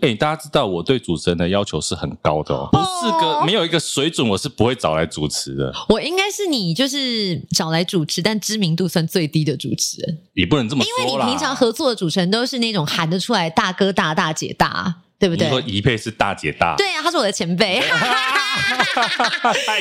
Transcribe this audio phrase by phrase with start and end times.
[0.00, 5.74] 哎、欸，大家知道我对主持人的要求是很高的哦，不是个没有一个水准，我是不会找来主持的。
[5.88, 10.18] 我应该是你就是找来主持，但知名度算最低的主持人。
[10.34, 15.48] 也不能这么说，因为你平常合作的主持人都是那种喊得出来大哥大、大姐大，对不对？
[15.48, 17.82] 你说宜佩是大姐大，对啊，他是我的前辈。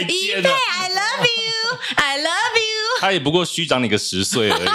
[0.09, 3.02] 宜佩，I love you，I love you。
[3.02, 4.70] 他也不过虚长你个十岁而已。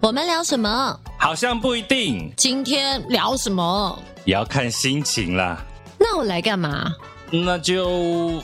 [0.00, 1.00] 我们聊什么？
[1.18, 2.32] 好像不一定。
[2.36, 3.98] 今天聊什么？
[4.24, 5.64] 也要看心情啦。
[5.98, 6.94] 那我来干嘛？
[7.30, 8.42] 那就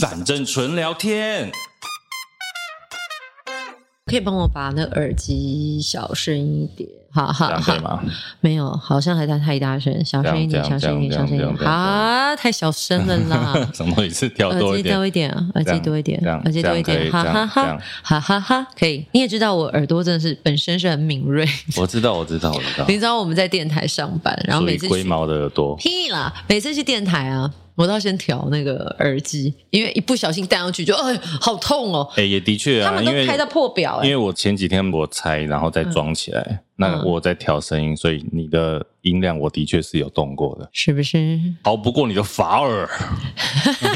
[0.00, 1.50] 反正纯聊天。
[4.06, 6.88] 可以帮我把那耳机小声一点。
[7.14, 8.02] 好好好，
[8.40, 11.68] 没有，好像还在太大声，小声一点，小声一点，小声一点。
[11.70, 13.54] 啊，太小声了啦！
[13.72, 14.28] 什么意思？
[14.30, 19.06] 调多一点，多一点，耳机多一点，耳机多一点，哈哈哈，哈哈哈，可以。
[19.12, 21.46] 你也知道我耳朵真的是本身是很敏锐，
[21.76, 22.84] 我知道，我知道，我知道。
[22.88, 26.34] 你知道我们在电台上班，然后每次龟毛的耳朵，屁啦！
[26.48, 32.10] 每次去电台啊，我都要先调那个耳机，因为一不小心戴上去就哎，好痛哦。
[32.16, 36.63] 哎，也的确啊，他们都开到破表，因为我前几天我拆，然后再装起来。
[36.76, 41.38] 那我在调声音，所以你的音量我的确是有动过的，是不是？
[41.62, 42.88] 逃不过你的法耳，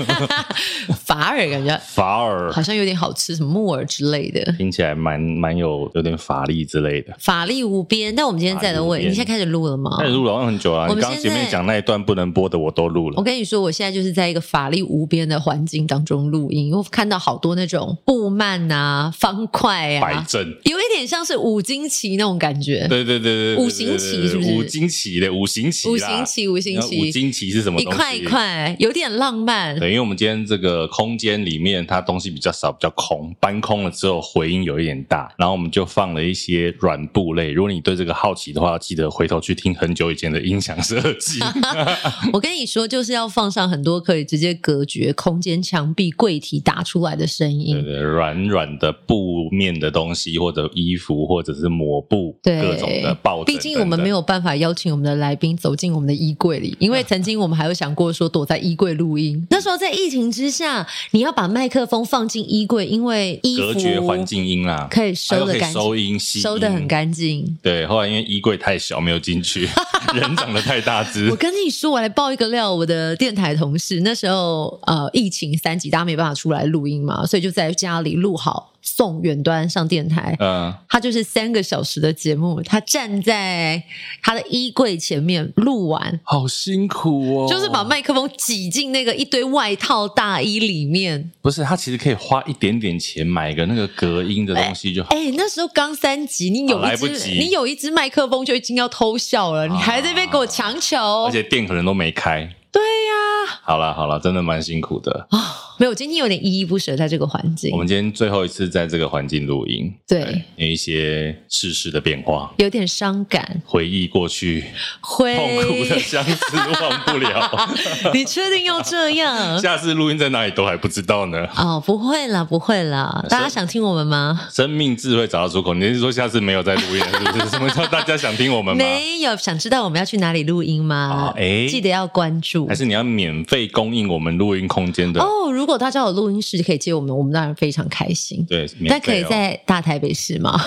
[1.05, 8.15] 法耳感觉法耳好像有点好吃，什么木耳之类的，听起来蛮蛮有有点法力之类的，法力无边。
[8.15, 9.97] 但我们今天在的位，你现在开始录了吗？
[9.99, 10.89] 开始录了，录很久了。
[10.89, 13.17] 你刚前面讲那一段不能播的，我都录了。
[13.17, 22.87] 我跟你说，我现在就是在一个法力无边的环境当中录音，我看到好多那种布幔啊、方块啊、摆阵，有一点像是五金旗那种感觉。
[22.89, 24.53] 对对对对，五行旗是不是？
[24.53, 27.97] 五金旗的五行旗，五行旗，五行旗，五金旗是什么东西？
[27.97, 29.79] 一块一块，有点浪漫。
[29.79, 37.53] 对，因为我们今天这个空间里面，它东西比较少，比较空，搬空了之后回音有一点大，然后我们就放了一些软布类。
[37.53, 41.39] 如果你对这个好奇的话，记得回头去听很久以前的音响设计。
[42.33, 47.75] 我跟你说，就是要放上很多可以直接隔绝空间、墙壁、柜体打出来的声音。
[47.75, 53.45] 对对，软软的布面的东西，或者衣服，或者是抹布，对各种的抱。
[53.45, 59.47] 毕竟我们没有办法邀请我们的来宾走进我们的衣柜里，因为曾经我们还有想过说躲在衣柜录音。
[59.51, 67.59] 那时候在疫情之下，你要把麦克风放进衣柜，因为衣服隔绝环境音啦，可以收的干净，收音收的很干净。
[67.63, 69.69] 对，后来因为衣柜太小，没有进去，
[70.15, 71.29] 人长得太大只。
[71.31, 78.73] 我跟你说，我来爆一个料，我的电台同事那时候呃疫情三级，大家没办法出来录音嘛，所以就在家里录好。
[78.89, 83.83] 送远端上电台，嗯，他就是三个小时的节目，他站在
[84.23, 91.31] 他的衣柜前面录完，好辛苦哦，就是把麦克风挤进那个一堆外套大衣里面。
[91.43, 95.11] 不是，他其实可以花一点点钱买个那个隔音的东西就好。
[95.11, 102.49] 哎、欸欸，那时候刚三级，你有一支，你有一支麦克风就已经要偷笑了，啊、你还在那边给我强求，而且店可能都没开。
[102.73, 103.13] 对呀、
[103.47, 105.27] 啊，好了好了，真的蛮辛苦的。
[105.31, 105.68] 啊。
[105.81, 107.71] 没有，今天有点依依不舍，在这个环境。
[107.71, 114.65] 我们今天最后一次在这个环境录音，对，有一些世事的变化，有点伤感，回忆过去，
[115.01, 117.69] 会痛苦的相思忘不了。
[118.13, 119.57] 你确定要这样？
[119.63, 121.47] 下次录音在哪里都还不知道呢。
[121.57, 124.49] 哦，不会啦，不会啦，大家想听我们吗？
[124.51, 125.73] 生命智慧找到出口。
[125.75, 127.49] 你是说下次没有再录音了，是不是？
[127.51, 128.85] 什么叫大家想听我们吗？
[128.85, 131.33] 没有，想知道我们要去哪里录音吗？
[131.37, 132.67] 哎，记得要关注。
[132.67, 135.21] 还是你要免费供应我们录音空间的？
[135.21, 138.45] 哦，如果大家有录音室可以接我们，我们当然非常开心。
[138.47, 140.59] 对，但可以在大台北市吗？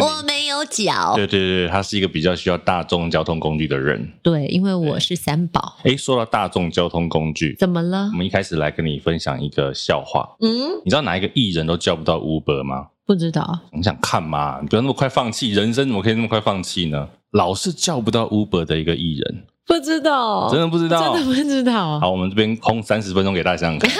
[0.00, 1.12] 我没有脚。
[1.14, 4.12] 对对对，他是一个比较需要大众交通工具的人。
[4.22, 5.76] 对，因为我是三宝。
[5.84, 8.08] 哎，说到大众交通工具，怎么了？
[8.12, 10.36] 我们一开始来跟你分享一个笑话。
[10.40, 12.88] 嗯，你知道哪一个艺人都叫不到 Uber 吗？
[13.06, 13.60] 不知道。
[13.72, 14.58] 你想看吗？
[14.62, 17.08] 你不要那么快放弃，人生怎么可以那么快放弃呢？
[17.32, 19.44] 老是叫不到 Uber 的一个艺人。
[19.66, 21.98] 不知道，真的不知道，真的不知道。
[22.00, 23.78] 好，我们这边空三十分钟给大家看。
[23.80, 23.96] 哈，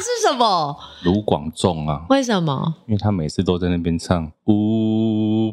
[0.00, 0.76] 是什么？
[1.04, 2.02] 卢广仲啊？
[2.08, 2.74] 为什么？
[2.86, 5.52] 因为他每次都在那边唱 Uber。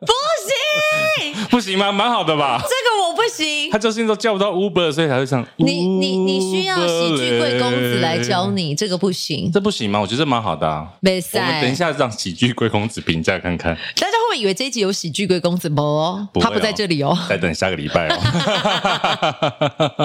[0.00, 0.31] 不行，
[1.50, 1.92] 不行吗？
[1.92, 2.58] 蛮好的吧？
[2.62, 3.70] 这个我不行。
[3.70, 5.46] 他就是都叫不到 Uber，所以才会唱。
[5.56, 9.50] 你你你需要喜剧贵公子来教你，这个不行。
[9.52, 10.00] 这不行吗？
[10.00, 10.88] 我觉得蛮好的啊。
[11.00, 11.36] 没事。
[11.36, 13.74] 我们等一下让喜剧贵公子评价看看。
[13.96, 15.82] 大家会不会以为这一集有喜剧贵公子不？
[15.82, 17.16] 哦，他不在这里哦。
[17.28, 18.18] 再等下个礼拜哦。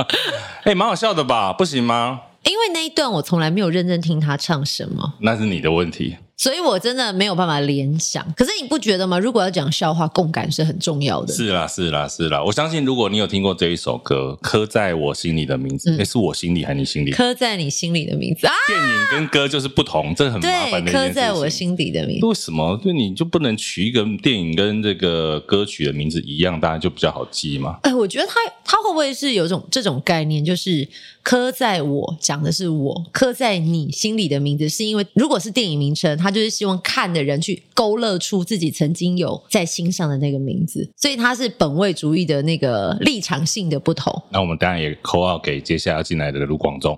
[0.63, 1.53] 哎，蛮好笑的吧？
[1.53, 2.21] 不行吗？
[2.43, 5.13] 因为那一段我从来没有认真听他唱什么。
[5.19, 6.17] 那是你的问题。
[6.37, 8.23] 所以我真的没有办法联想。
[8.35, 9.17] 可是你不觉得吗？
[9.17, 11.33] 如果要讲笑话，共感是很重要的。
[11.33, 12.43] 是啦，是啦，是啦。
[12.43, 17.11] 我相信，如果你有听过这一首歌，刻在我心里的名字，那、嗯、是我心里还是你心里？
[17.11, 18.53] 刻在你心里的名字啊！
[18.67, 20.91] 电影跟歌就是不同，这很麻烦的。
[20.91, 22.79] 刻在我心底的名字，为什么？
[22.85, 27.79] 就你就不能取一个电影跟这个歌曲的名字一样，大家就比较好记吗？
[27.81, 30.87] 哎，我觉得他他会不会是有种这种概念，就是
[31.27, 44.23] 刻在我讲的是我，刻在你心里的名字，是因为如果是电影名称，他就是希望看的人去勾勒出自己曾经有在心上的那个名字，所以他是本位主义的那个立场性的不同。
[44.29, 46.97] 那我们当然也 call out 给接下来要进来的卢广仲，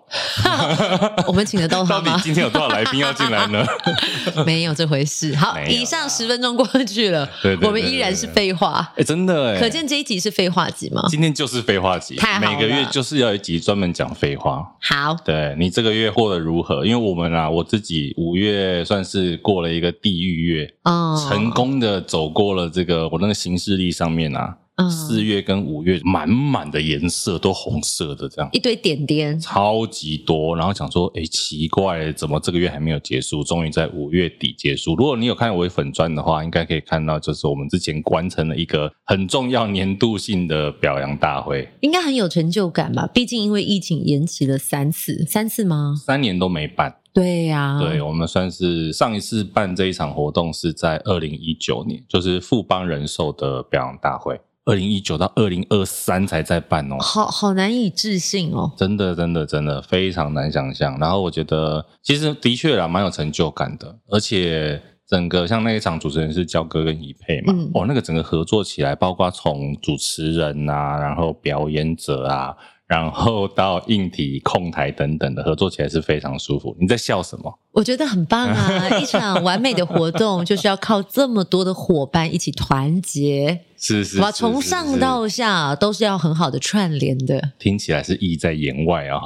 [1.25, 2.11] 我们请得到他吗？
[2.11, 3.65] 到底今天有多少来宾要进来呢？
[4.45, 5.35] 没有这回事。
[5.35, 8.93] 好，以上十分钟过去了，对对对对对，我们依然是废话。
[8.95, 11.03] 哎，真的哎，可见这一集是废话集吗？
[11.09, 14.75] 今天就是废话集，每个月就是要一集专门讲废话。
[14.81, 16.85] 好，对你这个月过得如何？
[16.85, 24.57] 因为我们啊，我自己五月算是过了一个地狱月，哦，成功的走过了这个我那个行事历上面啊。
[24.87, 30.55] 四月跟五月满满的颜色都红色的，这样一堆点点，超级多。
[30.55, 33.43] 然后想说，哎，奇怪，怎么这个月还没有结束？
[33.43, 34.95] 终于在五月底结束。
[34.95, 43.09] 如果你有看我粉砖的话，应该可以看到，就是我们之前完成了一个很重要年度性的表扬大会，应该很有成就感吧？
[43.13, 45.95] 毕竟因为疫情延期了三次，三次吗？
[46.05, 46.97] 三年都没办。
[47.11, 54.39] 对呀、啊，对，我们算是上一次办这一场活动是在二零一九年，就是富邦人寿的表扬大会。
[54.65, 60.97] 二零一九到二零二三才在办哦，好好难以置信哦，真的真的真的非常难想象。
[60.99, 72.55] 然后我觉得其实的确啦，蛮有成就感的，而且整个像那一场主持人是焦哥跟怡佩嘛，嗯、哦，那个整个合作起来，包括从主持人啊，然后表演者啊，
[72.85, 76.75] 然后到硬体控台等等的合作起来是非常舒服。
[76.79, 77.59] 你在笑什么？
[77.71, 78.89] 我觉得很棒啊！
[79.01, 83.61] 一场完美的活动就是要靠这么多的伙伴一起团结。
[83.79, 87.51] 是是，哇，从上到下都是要很好的串联的。
[87.57, 89.19] 听起来是意在言外啊。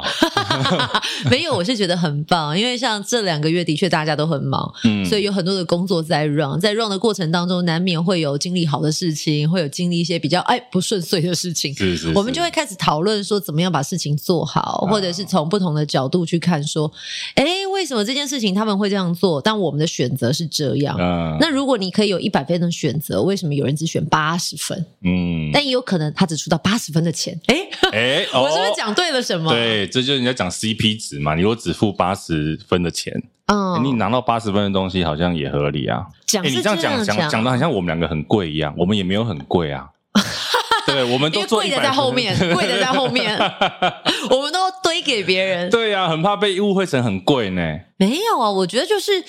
[1.30, 11.74] 没有，我是觉得很棒，因为像这两个月的确大家都很忙，嗯，所以有很多的工作在 run，在 run 的过程当中，难免会有经历好的事情，会有经历一些比较哎不顺遂的事情。
[11.74, 16.92] 是是，是，我们就会开始讨论说怎么样把事情做好，或者是从不同的角度去看说，
[17.36, 19.42] 哎，为什么这件事情他们会这样做？
[19.42, 20.96] 但我们的选择是这样。
[21.00, 24.86] 嗯，那如果你可以有一百分的选择，为什么有人只选八十分？
[25.04, 27.40] 嗯，但也有可能他只出到八十分的钱。
[27.48, 27.56] 哎
[27.94, 29.52] 哎， 我是不是讲对了什么？
[29.54, 31.36] 对，这就是人家讲 CP 值嘛。
[31.36, 33.14] 你如果只付八十分的钱，
[33.48, 36.06] 嗯，你拿到八十分的东西，好像也合理啊。
[36.26, 39.88] 讲你这样讲，讲讲的好像我们两个很贵一样，我们也没有很贵啊。
[40.86, 43.38] 对，我们都 贵的在后面，贵的在后面，
[44.30, 45.70] 我们都堆给别人。
[45.70, 47.62] 对呀、啊，很怕被误会成很贵呢。
[47.98, 49.24] 没有啊，我觉得就是。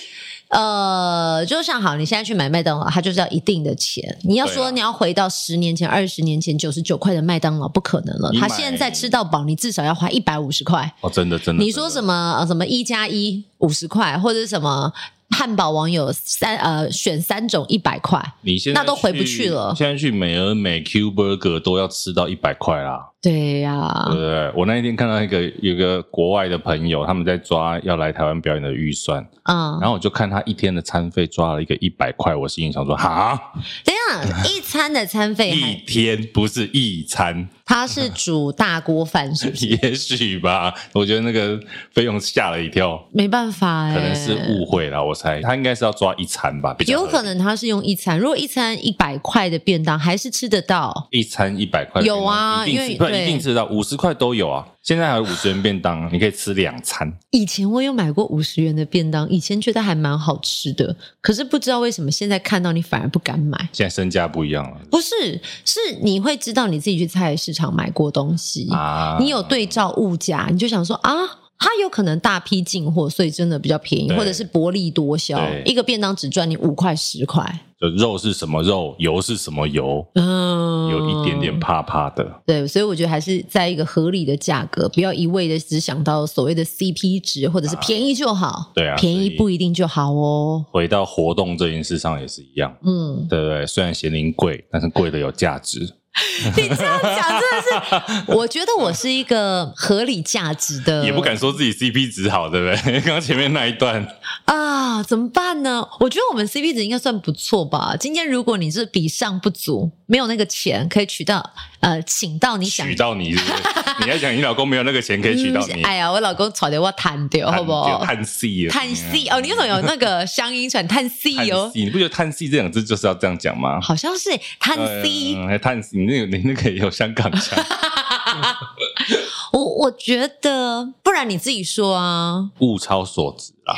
[0.54, 4.16] 呃，就像好，你现在去买麦当劳，它就是要一定的钱。
[4.22, 8.30] 你要说你要回到十年前、二十年前九十九块的麦当劳，不可能了。
[8.38, 10.94] 他现在吃到饱，你至少要花一百五十块。
[11.00, 11.62] 哦，真的真的。
[11.62, 14.92] 你说什么呃什么一加一五十块，或者什么？
[15.30, 19.74] 汉堡王有三呃选三种一百块，你现在那都回不去了。
[19.76, 23.08] 现在去美而美 Q Burger 都要吃到一百块啦。
[23.24, 24.52] 对呀、啊，对不对？
[24.54, 33.40] 我那一天看到一个有个国外的朋友，他们在抓要来台湾表演的预算，嗯，然后我就看他一天的餐费抓了一个一百块，我心里想说哈，
[33.82, 33.98] 等一
[34.28, 37.48] 下一餐的餐费一天不是一餐。
[37.66, 39.64] 他是煮大锅饭，是不是？
[39.82, 41.58] 也许吧，我觉得那个
[41.94, 43.02] 费用吓了一跳。
[43.10, 45.02] 没办法、欸，可能是误会了。
[45.02, 48.18] 我猜他应该是要抓一餐吧，比较有可能他是用一餐。
[48.18, 51.08] 如果一餐一百块的便当，还是吃得到。
[51.10, 54.66] 一餐一百块有啊，因为不一定吃得到，五十块都有啊。
[54.82, 57.10] 现在还有五十元便当， 你可以吃两餐。
[57.30, 63.56] 以前我有买过五十元的便当，以前觉得还蛮好吃的，可是不知道为什么现在看到你反而不敢买。
[63.72, 64.76] 现在身价不一样了。
[64.90, 71.12] 不是，是你会知道你自己去菜市场买过东西啊，你有对照物价，你就想说啊，
[71.58, 77.60] 它有可能大批进货，所以真的比较便宜，或者是薄利多销，一个便当只赚你五块十块。
[77.98, 82.40] 肉是什么肉，油是什么油，嗯，有一点点怕怕的。
[82.46, 88.46] 对，所以我觉得还是在一个合理的价格，不要一味的只想到所谓的 CP 值，或者是便宜就好。
[88.46, 90.64] 啊对啊，便宜不一定就好哦。
[90.70, 93.66] 回到活动这件事上也是一样，嗯，对不对？
[93.66, 95.94] 虽然咸宁贵，但是贵的有价值。
[96.56, 103.00] 你这样讲真的是，我觉得我是一个合理价值的，也不敢说自己 CP 值好，对不对？
[103.02, 104.06] 刚刚前面那一段
[104.44, 105.86] 啊，怎么办呢？
[106.00, 107.96] 我觉得我们 CP 值应该算不错吧。
[107.98, 113.62] 今天如果你是比上不足，没有那个钱可以娶到，呃，请到你想娶到你是不是，
[114.04, 115.82] 你要讲你老公没有那个钱可以娶到你。
[115.82, 118.04] 哎呀，我老公吵的我叹掉，好不好？
[118.04, 119.40] 叹气，叹气哦！
[119.40, 121.70] 你为什么有那个乡音传叹气哦？
[121.74, 123.80] 你不觉得叹气这两字就是要这样讲吗？
[123.82, 124.30] 好像是
[124.60, 126.03] 叹气，还叹气。
[126.06, 127.58] 你那个 你那个也有香港腔。
[129.52, 132.50] 我我觉得，不然你自己说啊。
[132.60, 133.74] 物超所值啊。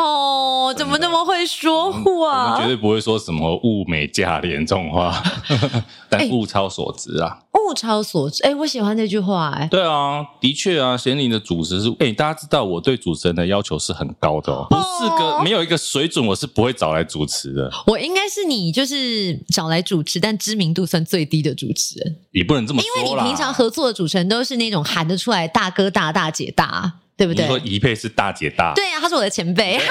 [0.00, 2.44] 哦，怎么那么会说话？
[2.44, 5.20] 我们绝对不会说什么物美价廉这种话，
[6.08, 7.40] 但物超所值啊。
[7.52, 9.66] 物超所值，哎，我喜欢这句话，哎。
[9.66, 17.68] 对啊，的确啊，贤玲的主持是，哎，大家知道我对主持人的要求是很高的哦，不是个没有一个水准，我是不会找来主持的。
[17.86, 22.16] 我应该是你就是找来主持，但知名度算最低的主持人。
[22.30, 27.44] 也不能这么说，因为你平常合作的主持人都是那种喊得出来大哥大大姐大，对不对？
[27.44, 29.74] 你说怡佩是大姐大，对啊，她是我的前辈。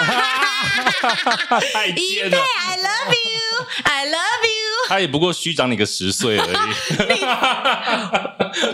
[1.95, 4.56] 怡佩，I love you，I love you。
[4.87, 6.51] 他也不过虚长你个十岁而已。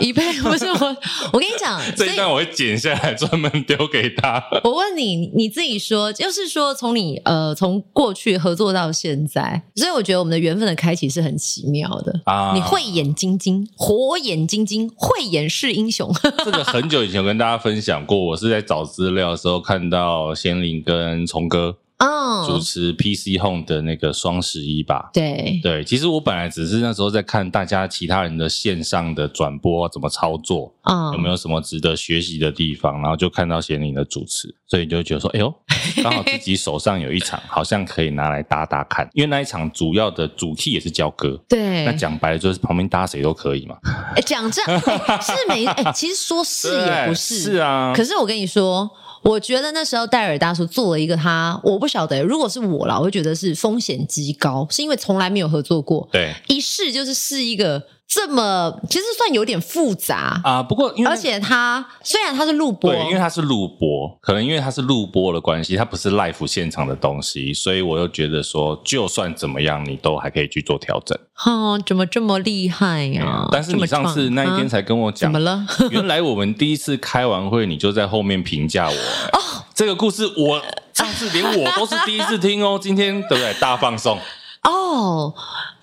[0.00, 0.96] 宜佩不是我，
[1.32, 4.42] 我跟你讲， 这一段我会剪下来专门丢给他。
[4.62, 12.52] 我问你，你自己说，就是说从你呃从过去合作到现在，所以我觉得我们的缘分的开启是很奇妙的啊！
[12.54, 16.10] 你慧眼金睛，火眼金睛，慧眼识英雄。
[16.44, 21.76] 这个很久以前我跟大家分享过，我是在找资料的时候看到贤玲跟虫哥。
[22.04, 25.10] 哦，主持 PC Home 的那个双十一吧。
[25.12, 30.72] 对对，其实我本来只是那时候在看大家其他人的线上的转播怎么操作，
[31.12, 35.52] 有没有什么值得学习的地方，然后就看到贤玲的主持，所以就觉得说，哎呦，
[36.02, 43.76] 刚好自己手上有一场，好像可以拿来搭搭看，因为那一场主要的主题也是教歌，对，那讲白了就是旁边搭谁都可以嘛。
[44.14, 44.80] 哎，讲这样
[45.20, 48.90] 是没哎，其实说是也不是， 是啊，可是我跟你说。
[49.24, 57.82] 我觉得那时候戴尔大叔做了一个他，我不晓得，如果是我啦，我会觉得是风险极高，是因为从来没有合作过，对，一试就是试一个。
[58.14, 71.18] 这么其实算有点复杂啊，不过因为而且它虽然它是录播，对，因为它是录播，可能因为它是录播的关系，它不是 live 现场的东西，所以我又觉得说，就算怎么样，你都还可以去做调整。
[71.44, 73.48] 哦，怎么这么厉害呀、啊嗯？
[73.50, 75.66] 但是你上次那一天才跟我讲，怎么了？
[75.90, 78.94] 原来我们第一次开完会，你就在后面评价我。
[79.36, 83.52] 哦，这个故事我上次连我都是第一次听哦，今天对不对？
[83.54, 84.16] 大放送。
[84.62, 85.34] 哦，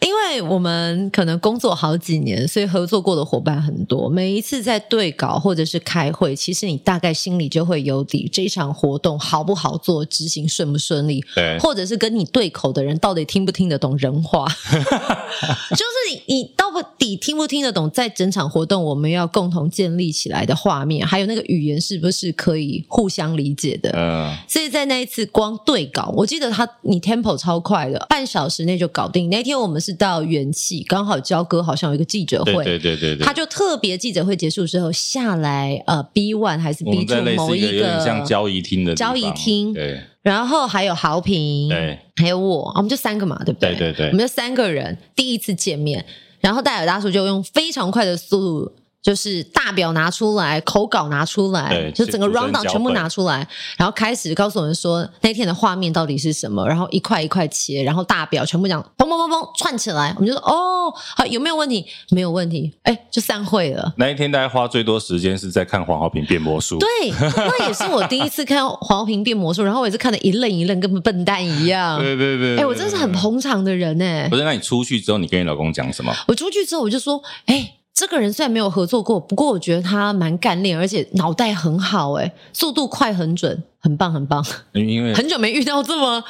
[0.01, 4.09] 因为我们可能工作好几年，所以合作过的伙伴很多。
[4.09, 16.65] 每一次在对稿或者是开会，其实你大概心里就会有底，这一场活动好不好做，执行顺不顺利，对，或者是跟你对口的人到底听不听得懂人话， 就是你你到
[16.97, 23.91] 底听不听得懂，在整场活动我们要共同建立起来的画面，还有那个语言是不是可以互相理解的？
[23.93, 28.71] 嗯，所以在那一次光对稿，我记得他你 tempo 超快的，半小时内。
[28.81, 29.29] 就搞定。
[29.29, 43.75] 那天我们是到元气，刚好焦哥好像有一个记者会，对对对对，他就特别记者会结束之后下来，呃，B one 还是 B two 某一个，像交易厅的交易厅，对，然后还有豪平，对，还有我，我们就三个嘛，对不对？
[43.75, 46.05] 对对对，我们就三个人第一次见面，
[46.39, 48.71] 然后戴尔大叔就用非常快的速度。
[49.01, 61.83] 就是大表拿出来，口稿拿出来，就整个 round down 全部拿出来，然后开始告诉我们说那天的画面到底是什么，然后一块一块切，然后大表全部讲砰砰砰砰串起来，我们就说哦，好，有没有问题？
[62.11, 63.91] 没有问题，哎，就散会了。
[63.97, 66.87] 那一天大家花最多时间是在看黄浩平变魔术，对，
[67.35, 71.97] 那也是我第一次看黄浩平变魔术，然后我也是看的一愣一愣，跟笨蛋一样。
[71.99, 74.27] 对对对，哎，我真的是很捧场的人哎。
[74.29, 76.13] 不是，那你出去之后，你跟你老公讲什么？
[76.27, 77.73] 我出去之后，我就说，哎。
[77.93, 84.43] 这个人虽然没有合作过，不过我觉得他蛮干练，而且脑袋很好，诶速度快很准，很棒很棒。
[84.71, 86.23] 因为很久没遇到这么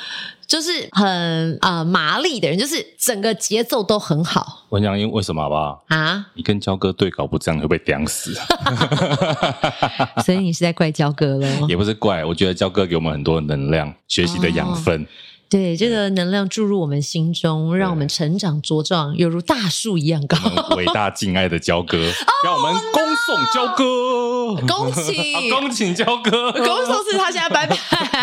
[0.48, 4.65] 就是很啊、呃、麻利的人，就是整个节奏都很好。
[4.70, 6.25] 我讲因为为什么好不好啊？
[6.34, 8.34] 你跟焦哥对稿不这样会被钉死，
[10.25, 11.48] 所以你是在怪焦哥了？
[11.70, 15.03] 也不是怪，我觉得焦哥给我们很多能量，学习的养分。
[15.03, 15.08] 哦
[15.51, 20.38] 对这个能量注入我们心中让我们成长茁壮犹如大树一样高。
[20.77, 21.98] 伟大敬爱的焦哥
[22.46, 27.77] 让我们恭送焦哥 恭请恭请焦哥恭送是他家拜拜。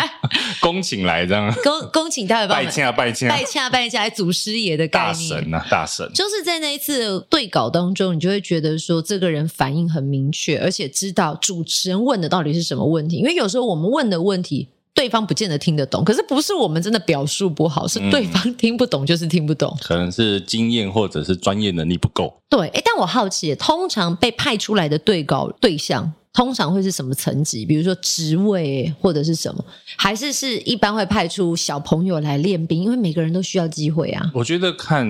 [0.59, 1.53] 恭请来这样。
[1.63, 6.11] 恭恭请大家拜拜拜拜拜拜拜祖师爷的大神呐大神。
[6.15, 13.17] 就是在那一次对稿当中你就会觉得说这个人反应很明确而且知道主持人问的到底是什么问题。
[13.17, 19.75] 因为有时候我们问的问题对方不见得听得懂，可是不是我们真的表述不好，是对方听不懂，就是听不懂。
[19.81, 22.41] 可能是经验或者是专业能力不够。
[22.49, 27.65] 对，哎，但我好奇，通常被派出来的对稿对象，通常会是什么层级？
[27.65, 29.63] 比如说职位或者是什么？
[29.95, 32.83] 还是是一般会派出小朋友来练兵？
[32.83, 34.29] 因为每个人都需要机会啊。
[34.33, 35.07] 我觉得看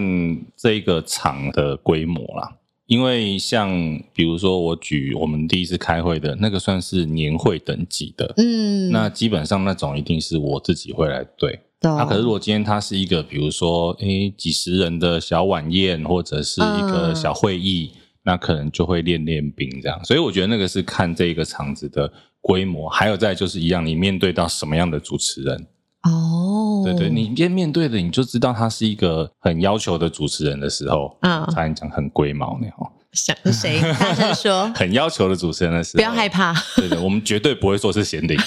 [0.56, 2.56] 这个场的规模啦。
[2.90, 3.70] 因为像
[4.16, 11.60] 比如说我举我们第一次开会的那个算是年会等级的，嗯，那基本上那种一定是我自己会来对。
[11.82, 20.04] 那、可是如果今天它是一个比如说诶几十人的小晚宴或者是一个小会议，嗯、那可能就会练练兵这样。
[20.04, 25.68] 所以我觉得那个是看这个场子的规模，还有再就是一样，你面对到什么样的主持人。
[26.04, 32.76] 哦，对对，你边面对的你就知道他是一个很要求的主持人的时候，啊、哦，差点讲很龟毛那样。
[33.12, 33.82] 想谁？
[33.82, 34.72] 大声说。
[34.76, 36.54] 很要求的主持人的时候， 不要害怕。
[36.76, 38.42] 对对，我们绝对不会说是闲聊。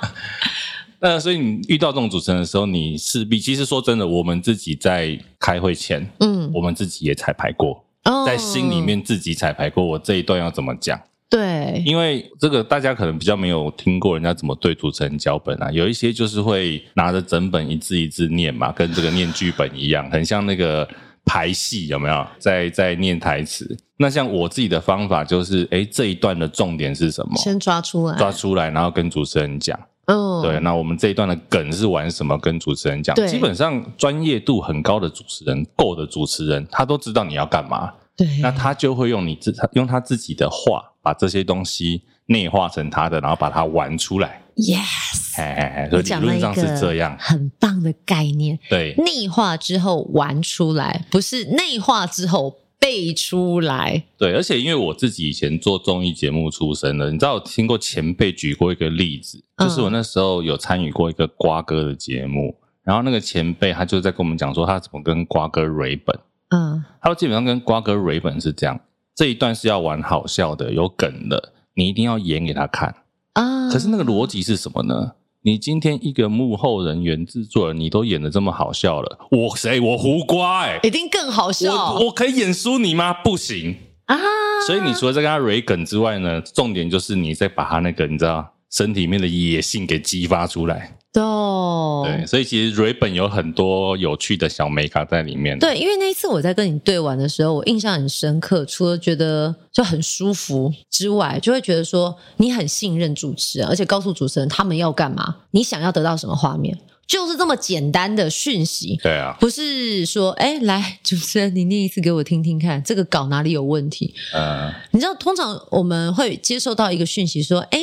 [1.02, 11.00] 那所以你遇到这种主持人的时候，你势必其实说真的，我们自己在开会前，嗯，我们自己也彩排过，哦、在心里面自己彩排过，我这一段要怎么讲。
[11.30, 20.86] 对，因为这个大家可能比较没有听过人家怎么对主持人脚本啊，有一些就是会拿着整本一字一字念嘛，跟这个念剧本一样，很像那个
[21.24, 22.26] 排戏有没有？
[22.40, 23.78] 在在念台词。
[23.96, 27.36] 那像我自己的方法就是，哎，这一段的重点是什么？
[27.36, 29.78] 先抓出来，抓出来，然后跟主持人讲。
[30.06, 30.58] 嗯，对。
[30.58, 32.36] 那我们这一段的梗是玩什么？
[32.38, 33.14] 跟主持人讲。
[33.14, 37.92] 对，基本上专业度很高的主持人，够的主持人，他都知道你要干嘛。
[38.20, 44.42] 对，那他就会用你自用他自己的话，把这些东西内化成他的，然后把它玩出来。
[44.56, 48.58] Yes，嘿嘿嘿，所以理论上是这样，很棒的概念。
[48.68, 54.04] 对，内化之后玩出来，不是内化之后背出来。
[54.18, 66.14] 对，而且因为我自己以前做综艺节目出身的，你知道，我听过前辈举过一个例子，就是我那时候有参与过一个瓜哥的节目，嗯、然后那个前辈他就在跟我们讲说，他怎么跟瓜哥蕊本。
[66.50, 68.78] 嗯，他说基本上跟瓜哥瑞本是这样，
[69.16, 72.94] 这一段是要玩好笑的，有梗的，你一定要演给他看
[73.32, 73.68] 啊。
[73.70, 75.12] 可是那个逻辑是什么呢？
[75.42, 79.80] 你今天一个幕后人员制作人，你都演的这么好笑了，我谁？
[79.80, 81.72] 我胡瓜哎、欸，一定更好笑。
[81.72, 83.14] 我我可以演输你吗？
[83.14, 84.18] 不行啊。
[84.66, 90.98] 所以你除了在跟他瑞梗之外呢，重点就是你在把他那个你知道身体里面的野性给激发出来。
[91.14, 95.58] 哦，对，所以其实瑞本有很多有趣的小美卡在里面。
[95.58, 108.96] 对，因为那一次我在跟你对玩的时候，我印象很深刻，除了觉得就很舒服之外，就会觉得说你很信任主持人，而且告诉主持人他们要干嘛，你想要得到什么画面，就是这么简单的讯息。
[109.02, 114.14] 对啊，不是说哎，来主持人，你念一次给我听听看，这个稿哪里有问题？
[114.32, 117.80] 嗯，你知道，通常我们会接受到一个讯息说，哎。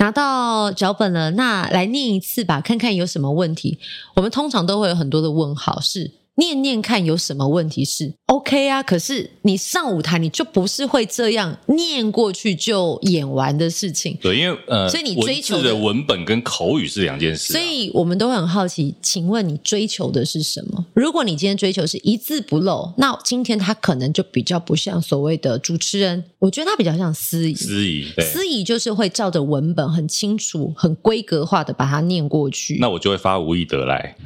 [0.00, 3.78] 拿到脚本了，那来念一次吧，看看有什么问题。
[4.14, 6.10] 我们通常都会有很多的问号，是。
[6.40, 14.16] 念念看有什么问题是 OK 啊，可是你上舞台你就不是会这样念过去就演完的事情。
[14.22, 17.60] 对，因为呃，所以你追求的，的文本跟口语是两件事啊。
[17.60, 20.86] 所以我们都很好奇，请问你追求的是什么？
[20.94, 27.54] 如果你今天追求是一字不漏，那今天他可能就比较不像所谓的主持人，我觉得他比较像司仪。
[27.54, 32.78] 司仪，对，司仪就是会照着文本很清楚、很规格化的把它念过去。
[32.80, 34.16] 那我就会发无意得来。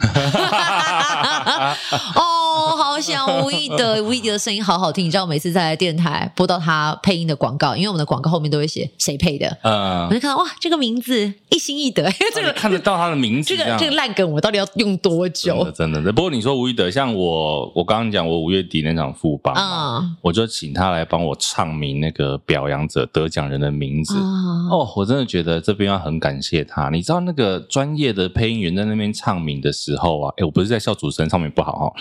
[2.12, 5.04] 哦，好想吴亦德，吴亦德的声音好好听。
[5.04, 15.64] 你知道，我每次在电台播到他配音的广告，因为我们的广告后面都会写谁配的，嗯，我就看到哇，这个名字一心一德， 这个、啊、看得到他的名字，这个这个烂梗我到底要用多久？
[15.74, 16.12] 真的，真的。
[16.12, 24.14] 不过你说吴亦德，像我，我刚刚讲我五月底那场富邦，嗯，我就请他来帮我唱名那个表扬者得奖人的名字。
[24.16, 26.88] 嗯、哦，我真的觉得这边要很感谢他。
[26.90, 31.92] 你知道那个专业的配音员在那边唱名的时候啊，哎，我不是在笑主持人唱名不好哈。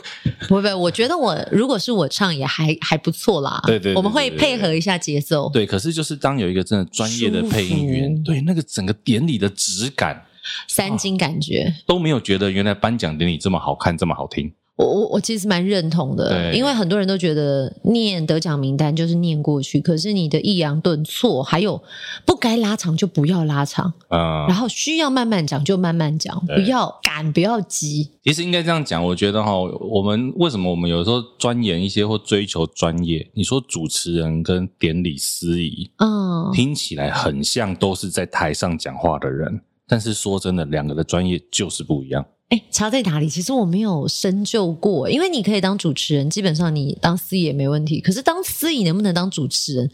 [0.48, 3.60] 不不，我觉得我如果是我唱也还还不错啦。
[3.64, 5.50] 对对，对，对，对，我们会配合一下节奏。
[5.52, 10.24] 对，可是就是当有一个真的专业的配音员，对那个整个典礼的质感，
[10.68, 14.52] 三金感觉、哦、都没有觉得原来颁奖典礼这么好看，这么好听。
[14.76, 21.82] 我我我其实蛮认同的，因为很多人都觉得念得奖名单就是念过去，可是你的抑扬顿挫，还有
[22.26, 28.10] 不该拉长就不要拉长，嗯，然后需要慢慢讲就慢慢讲，不要赶，不要急。
[28.22, 33.26] 其实应该这样讲，我觉得哈，我们为什么我们有时候钻研一些或追求专业？
[33.32, 42.26] 你说主持人跟典礼司仪，嗯，听起来很像都是在台上讲话的人，但是说真的，两个的专业就是不一样。
[42.48, 43.28] 哎，差在哪里？
[43.28, 48.00] 其实我没有深究过，因为你可以当主持人，基本上你当司仪也没问题。
[48.00, 49.90] 可是当司仪能不能当主持人？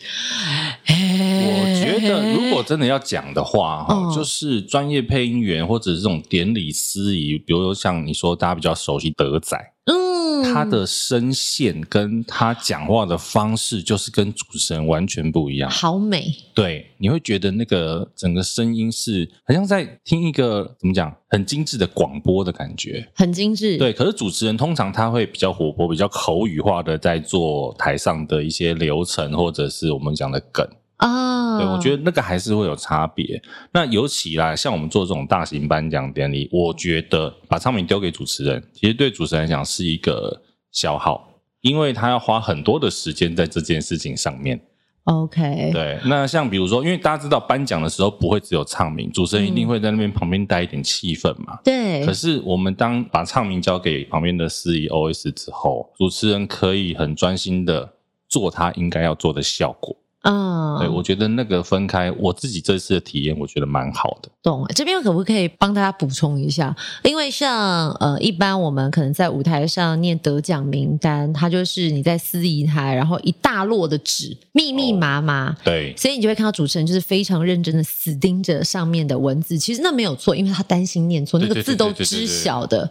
[0.85, 1.19] 哎
[1.63, 16.33] 我觉得如果真的要讲的话，哈、哦，就是专业配音员或者是这种典礼司仪，比如说像你说大家比较熟悉德仔，嗯，他的声线跟他讲话的方式，就是跟主持人完全不一样，好美。
[16.55, 23.77] 对，你会觉得那个整个声音是好像在听一个怎么讲，很精致的广播的感觉，很精致。
[23.77, 30.65] 对，可是主持人通常他会比较活泼，比较口语化的在做台上的一些流程，或者是我们讲的梗。
[31.03, 33.43] 啊，对，我觉得那个还是会有差别。
[33.73, 41.29] 那尤其啦，像我们做这种大型颁奖典礼，我觉得把唱名丢给主持人，其实对主持人来讲是一个消耗，
[41.61, 44.61] 因为他要花很多的时间在这件事情上面。
[45.05, 45.99] OK，对。
[46.05, 51.59] 那像比如说，因为大家知道颁奖的时候不会只有唱名，主持人一定会在那边旁边带一点气氛嘛。
[51.65, 52.07] 对。
[52.07, 57.95] 可是我们当把唱名交给旁边的司仪 OS 之后，主持人可以很专心的
[58.29, 59.97] 做他应该要做的效果。
[60.23, 64.29] 嗯，对，我觉得那个分开，我自己这次的体验，我觉得蛮好的。
[64.41, 66.75] 懂，这边可不可以帮大家补充一下？
[67.03, 75.51] 因为像呃，一般我们可能在舞台上念得奖名单，它就是你在司仪台，然后一大摞的纸，密密麻麻。
[75.51, 79.59] 哦，对，所以你就会看到主持人就是非常认真的死盯着上面的文字。
[79.59, 82.89] 其实那没有错，因为他担心念错，那个字都知晓的。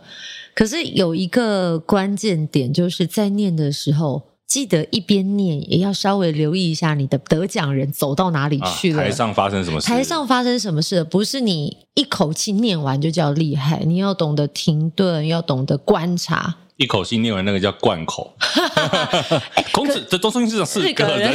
[0.54, 4.22] 可是有一个关键点，就是在念的时候。
[4.52, 9.02] 记得一边念，也要稍微留意一下你的得奖人走到哪里去了。
[9.02, 9.88] 啊，台上发生什么事？
[9.88, 11.02] 台上发生什么事？
[11.06, 16.58] 不是你一口气念完就叫厉害，你要懂得停顿，要懂得观察。
[16.82, 18.34] 一口气念完那个叫贯口。
[19.72, 21.32] 孔子的中心思想是个人。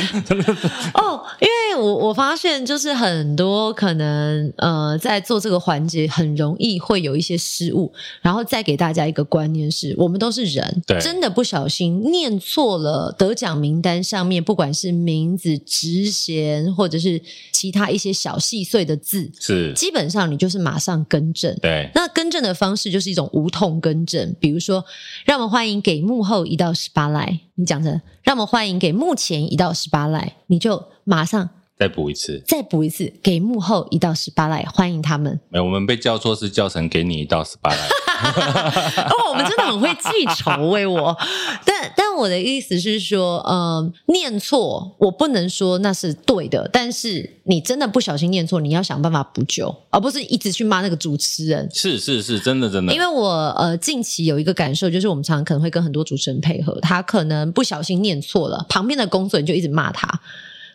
[0.92, 21.56] 哦，因为我我发现就是很多可能呃在做这个环节很容易会有一些失误，然后再给大家一个观念是，我们都是人，对，真的不小心念错了得奖名单上面，不管是名字、职衔或者是其他一些小细碎的字，是基本上你就是马上更正。
[21.62, 24.85] 对，那更正的方式就是一种无痛更正，比如说
[25.24, 25.36] 让。
[25.37, 35.38] 让我们欢迎给幕后一到十八来，你讲着，让我们欢迎给幕前一到十八来，你就马上再补一次，再补一次，给幕后一到十八来，欢迎他们。
[35.51, 37.87] 没有，我们被叫错是叫成给你一到十八赖。
[38.16, 41.16] 哦，我们真的很会记仇为我，
[41.64, 51.68] 但但我的意思是说，嗯、呃，念错我不能说那是对的，但是你真的不小心念错，你要想办法补救，而不是一直去骂那个主持人。
[51.72, 52.92] 是是是，真的真的。
[52.92, 60.20] 因为我呃近期有一个感受，就是我们常常可能会跟很多主持人配合，他可能不小心念错了，旁边的工作人就一直骂他。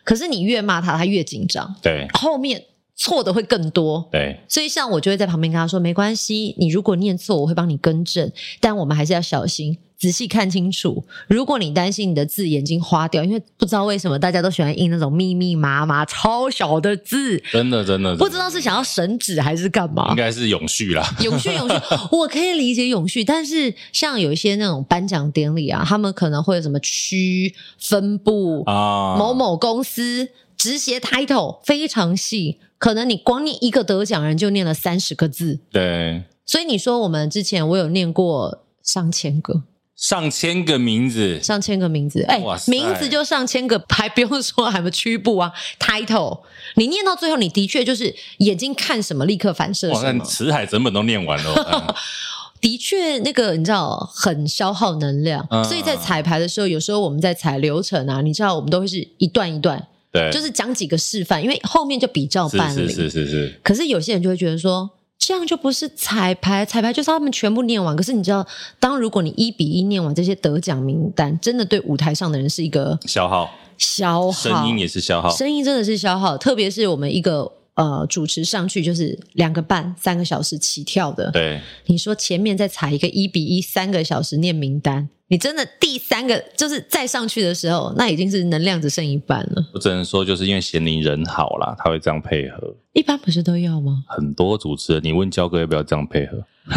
[0.04, 1.74] 可是你越骂他，他越紧张。
[1.80, 2.60] 对，后面
[3.02, 4.08] 错的会更多。
[4.12, 11.02] 对，所以像我就会在旁边跟他说：“没关系，你如果念错，我会帮你更正，但我们还是要小心，仔细看清楚。
[11.26, 20.10] 如果你担心你的字眼睛花掉，因为不知道为什么大家都喜欢印那种密密麻麻、超小的字，真的真的，不知道是想要省纸还是干嘛？
[20.10, 21.74] 应该是永续啦，永续永续，
[22.12, 30.28] 我可以理解永续，但是像有一些那种颁奖典礼啊，他们可能会有什么区分部啊，某某公司。”
[30.62, 35.58] 直写 title 非常细，可能你光念一个得奖人就念了三十个字。
[35.72, 39.64] 对，所以你说我们之前我有念过上千个，
[39.96, 46.42] 上千个名字，上千个名字，哎，名字就上千个，还不用说还有区部啊，title，
[46.76, 50.00] 你念到最后，你的确就是眼睛看什么立刻反射什么。
[50.00, 51.96] 哇，那辞海整本都念完了。
[52.62, 59.88] 的确，那个你知道很消耗能量，嗯，所以在彩排的时候，有时候我们在彩流程啊，你知道我们都会是一段一段。
[60.12, 62.86] 对，就是讲几个示范，因为后面就比较办理。
[62.86, 63.60] 是是是是是。
[63.62, 67.96] 可是有些人就会觉得说，这样就不是彩排，彩排就是他们全部念完。
[67.96, 68.46] 可是你知道，
[68.78, 76.36] 当如果你一比一念完这些得奖名单，真的对舞台上的人是一个消耗，消耗，声音也是消耗，声音真的是消耗。
[76.36, 85.08] 特别是我们一个呃主持上去就是两个半三个小时起跳的，对，你说前面再踩一个一比一三个小时念名单。
[85.32, 89.64] 你真的第三个就是再上去的时候，那已经是能量只剩一半了。
[89.72, 92.76] 我只能说，就是因为贤宁人好啦，他会这样配合。
[92.92, 94.04] 一般不是都要吗？
[94.08, 96.44] 很多主持人，你问焦哥要不要这样配合？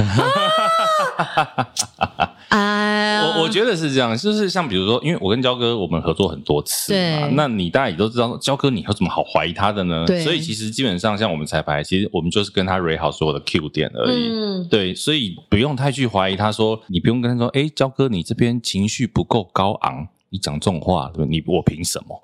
[1.97, 2.34] 啊，
[3.25, 10.05] 我我觉得是这样，就是像比如说，因为我跟焦哥我们合作很多次嘛，那你大家也都知道，焦哥你有什么好怀疑他的呢？
[10.05, 14.29] 对，所以其实基本上像我们彩排，其实我们就是跟他 rate 好所有的 Q 点而已。
[14.31, 20.07] 嗯，对，所以不用太去怀疑他说，你不用跟他说，哎，焦哥你这边情绪不够高昂。
[20.29, 22.21] 你讲这种话，你我凭什么？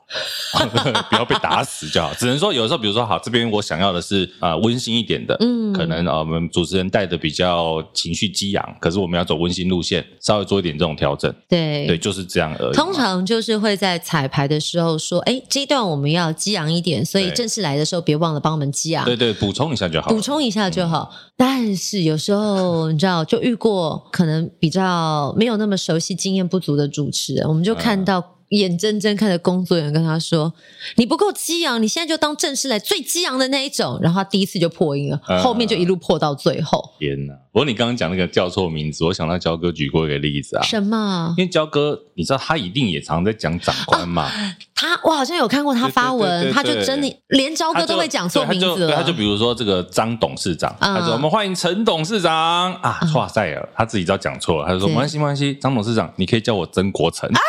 [1.10, 2.14] 不要被打死就好。
[2.16, 11.34] 只能说有时候，比如说好，这边我想要的是啊温馨一点的，嗯，可能啊我们主持人带的比较情绪激昂，可是我们要走温馨路线，稍微做一点这种调整。
[11.48, 12.74] 对对，就是这样而已。
[12.74, 19.06] 通常就是会在彩排的时候说，哎，这一段我们要激昂一点，所以正式来的时候别忘了帮我们激昂。
[19.06, 21.10] 对对，补充一下就好，补充一下就好。
[21.14, 27.91] 嗯、但是有时候你知道，就遇过可能比较没有那么熟悉、经验不足的主持人，我们就看。
[27.92, 30.54] 看到眼睁睁看着工作人员跟他说
[30.96, 36.82] ：“你不够激昂，你现在就当正式来最激昂的那一种。”然后他第一次就破音了，嗯、后面就一路破到最后。
[36.98, 37.34] 天哪！
[37.54, 40.64] 不过你刚刚讲那个叫错名字，我想到焦哥举过一个例子啊。
[40.64, 41.36] 什么？
[41.38, 44.24] 因为焦哥，你知道他一定也常在讲长官嘛。
[44.24, 48.96] 啊、他我好像有看过他发文，对对对对对，他就真的连焦哥都会讲错名字了。
[48.96, 57.40] 他就，他就比如说这个张董事长，嗯、他说我们欢迎陈董事长啊，哇塞尔，他自己知道讲错了，他就说没关系没关系，张董事长你可以叫我曾国成啊。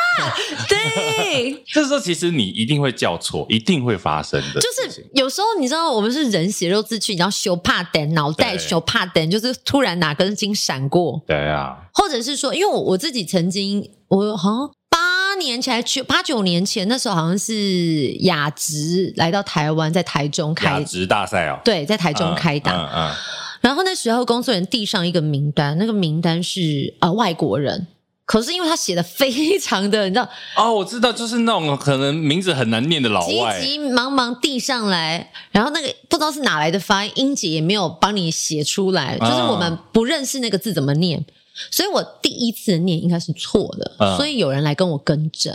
[0.69, 4.61] 对，就是说其实你一定会叫错，一定会发生的。
[4.61, 9.92] 就是有时候你知道我们是人血肉之躯，你要羞怕等脑袋羞怕等，就是突然。
[9.97, 11.23] 哪根筋闪过？
[11.27, 23.15] 对啊，或者是说，因为我我自己曾经，我好像八年前、九八九年前，那时候好像是雅职来到台湾，在台中开雅职大赛哦，对，在台中开打，嗯，嗯，嗯，
[23.61, 27.87] 然后那时候工作人员递上一个名单，那个名单是啊、呃、外国人。
[28.33, 41.23] 可是因为他写的非常的， 你知道哦，我知道，就是那种可能名字很难念的老外，急急忙忙递上来，然后那个不知道是哪来的发音，英姐也没有帮你写出来，就是我们不认识那个字怎么念，
[41.71, 45.55] 所以我第一次念应该是错的，所以有人来跟我更正。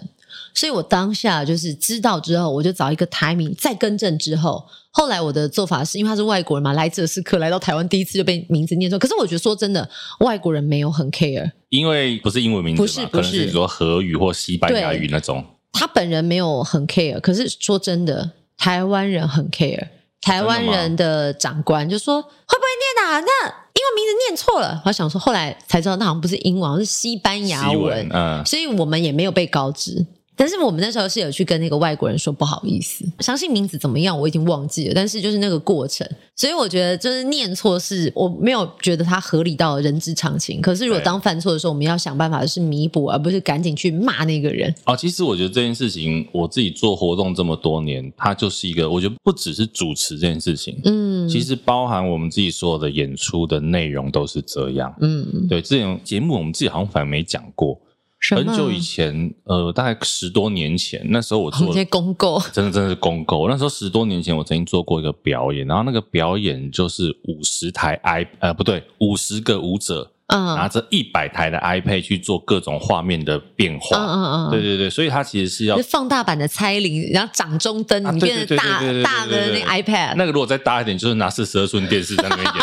[0.53, 4.63] 所以我当下就是知道之后，我就找一个台名再更正之后，
[4.97, 8.97] 后来我的做法是因为他是外国人嘛，来者是客，来到台湾第一次就被名字念错。
[8.97, 9.87] 可是我觉得说真的，
[10.21, 15.45] 外国人没有很 care，因为不是英文名字，不是不是，比如说荷语或西班牙语那种。
[15.71, 19.87] 他本人没有很 care，可是说真的，台湾人很 care。
[20.19, 23.19] 台湾人的长官就说：“会不会念啊？
[23.19, 30.05] 那英文名字念错了。”我想说，后来才知道那好像不是英文，是西班牙文，嗯，所以我们也没有被告知。
[30.37, 40.61] 但是我们那时候是有去跟那个外国人说不好意思，相信名字怎么样我已经忘记了，但是就是那个过程，所以我觉得就是念错是我没有觉得它合理到人之常情。
[40.61, 44.73] 可是如果当犯错的时候，我们要想办法的是弥补，而不是赶紧去骂那个人。
[44.85, 57.79] 哦，其实我觉得这件事情，我自己做活动这么多年，它就是一个，我觉得不只是主持这件事情，嗯，其实包含我们自己所有的演出的内容都是这样，嗯，对，这种节目我们自己好像反而没讲过。
[58.19, 63.47] 很久以前，呃，大概十多年前，那时候我做公购， 真的真的是公购。
[63.47, 82.53] 那时候十多年前，我曾经做过一个表演，然后那个表演就是五十台 i，呃，不对，五十个舞者，嗯，拿着一百台的 iPad 去做各种画面的变化，嗯嗯嗯，对对对，所以它其实是要放大版的蔡林，然后掌中灯，你变成大大的那 iPad，那个如果再大一点，就是拿四十二寸电视在那边演。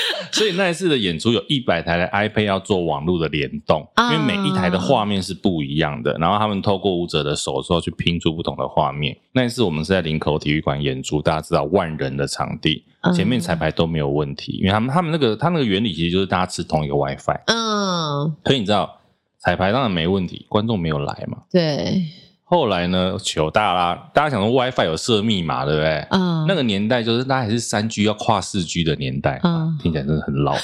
[0.32, 9.16] 所以那一次的演出有一百台的 iPad 要做网络的联动，因为每一台的画面是不一样的，然后他们透过舞者的手之后去拼出不同的画面。
[9.32, 17.40] 那一次我们是在林口体育馆演出，大家知道万人的场地，前面彩排都没有问题，因为他们他们那个他那个原理其实就是大家吃同一个 WiFi。
[17.46, 19.00] 嗯，所以你知道
[19.38, 21.38] 彩排当然没问题，观众没有来嘛？
[21.50, 22.02] 对。
[22.48, 24.08] 后来呢，求大啦！
[24.14, 26.06] 大家想说 WiFi 有设密码，对不对？
[26.10, 26.44] 嗯。
[26.46, 30.54] 那个年代就是大家还是三 G 要跨四 G 的年代，嗯，听起来真的很老。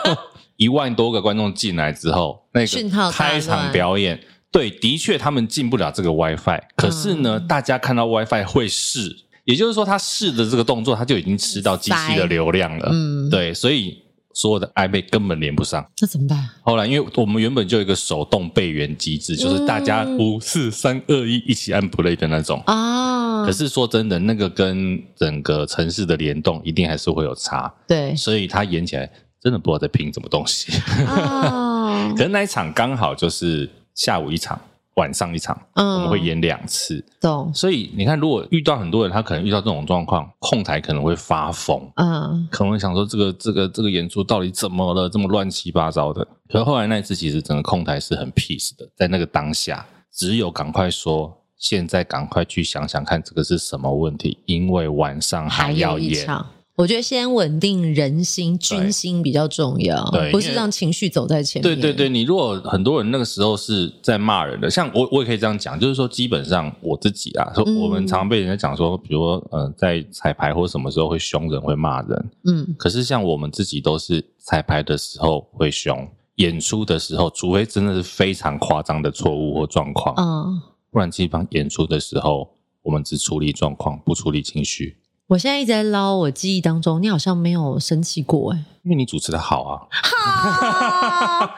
[0.58, 6.60] 一万多个观众进来之后，那个开场表演，对，的确他们进不了这个 WiFi。
[6.76, 12.90] 可是呢，嗯、大家看到 WiFi 会试，也就是说，他试的这个动作，他就已经吃到机器的流量了。
[12.92, 14.01] 嗯，对，所以。
[14.34, 16.48] 所有的 iPad 根本连不上，那怎么办？
[16.62, 23.44] 后来，因为我们原本就有一个手动备援机制，就是大家五四三二一一起按 play 的那种啊。
[23.44, 27.72] 可是说真的，那个跟整个城市的联动一定还是会有差。
[27.86, 30.72] 对，所以他演起来真的不知道在拼什么东西。
[31.06, 34.60] 哦， 可是那一场刚好就是下午一场。
[34.94, 37.50] 晚上一场，嗯，我们会演两次，懂。
[37.54, 46.26] 所以你看，如果遇到很多人，他可能遇到这种状况，控台可能会发疯，嗯，可能会想说这个这个这个演出到底怎么了，这么乱七八糟的。
[46.48, 56.26] 可是后来那一次，其实整个控台是很 peace 的，在那个当下，只有赶快说，现在赶快去想想看这个是什么问题，因为晚上还要演。
[56.74, 61.74] 我觉得先稳定人心、军心比较重要，不是让情绪走在前面。
[61.74, 82.48] 对对对，你如果很多人那个时候是在骂人的，像我，我也可以这样讲，就是说，基本上我自己啊，说我们常常被人家讲说，比如说，呃，在彩排或什么时候会凶人、会骂人，嗯，可是像我们自己都是彩排的时候会凶，演出的时候，除非真的是非常夸张的错误或状况，嗯，不然基本上演出的时候，
[82.82, 84.96] 我们只处理状况，不处理情绪。
[85.28, 89.80] 我现在一直在捞，我记忆当中，你好像没有生气过，哎，因为你主持的好啊。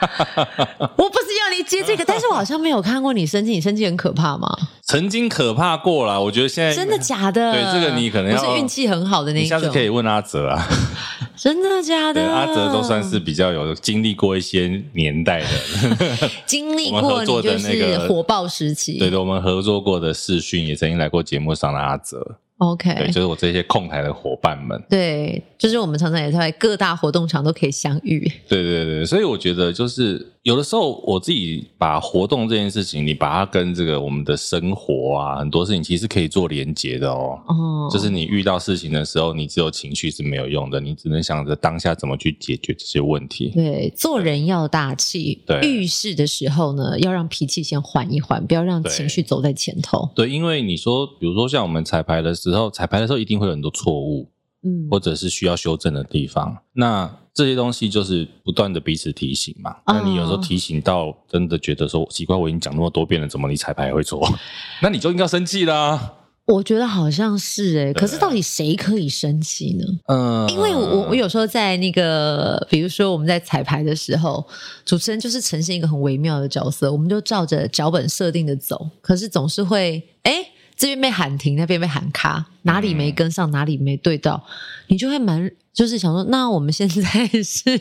[0.97, 4.49] 我不是要你接这个，但是我好像没有看过你生气，你生气很可怕吗？
[4.83, 7.53] 曾经可怕过啦，我觉得现在真的假的？
[7.53, 9.59] 对，这个你可能要是运气很好的那一种。
[9.59, 10.65] 你下次可以问阿泽啊。
[11.37, 12.33] 真的假的？
[12.33, 15.49] 阿泽都算是比较有经历过一些年代的，
[16.47, 18.99] 经历过你就是火爆时期。
[19.01, 22.37] 对的，我们合作过的视讯也曾经来过节目上的阿泽。
[22.59, 24.81] OK，对，就是我这些控台的伙伴们。
[24.89, 28.21] 对，就是我们常常也在各大活动场都可以相遇。
[28.49, 37.39] 对对对，所以我觉得就是有的时候我自己把活动这件事情，你把它跟这个我们的生活啊，很多事情其实可以做连接的哦。
[37.49, 43.51] 哦，就是你遇到事情的时候，你只有情绪是没有用的，你只能想着当下怎么去解决这些问题。
[43.53, 45.43] 对，做人要大气。
[45.45, 50.09] 对，遇事的时候呢，要让脾气先缓一缓，不要让情绪走在前头。
[50.15, 54.31] 对，对，因为你说，比如说像我们彩排的时候，彩排的时候一定会有很多错误，
[54.63, 56.57] 嗯，或者是需要修正的地方。
[56.75, 59.77] 那这些东西就是不断的彼此提醒嘛。
[59.87, 64.21] 那你有时候提醒到真的觉得说奇怪，我已经讲那么多遍了，怎么你彩排还会错？
[64.83, 66.15] 那你就应该生气啦。
[66.47, 69.85] 我觉得好像是哎、欸，可是到底谁可以生气呢？
[70.09, 74.47] 嗯，因为我我有时候在那个，比如说我们在彩排的时候，
[74.85, 80.33] 主持人就是呈现一个很微妙的角色，我们就照着脚本设定的走，可是总是会哎。
[80.33, 84.45] 诶这边被喊停，那边被喊卡，哪里没跟上，嗯、哪里没对到，
[84.89, 87.81] 你就会蛮就是想说，那我们现在是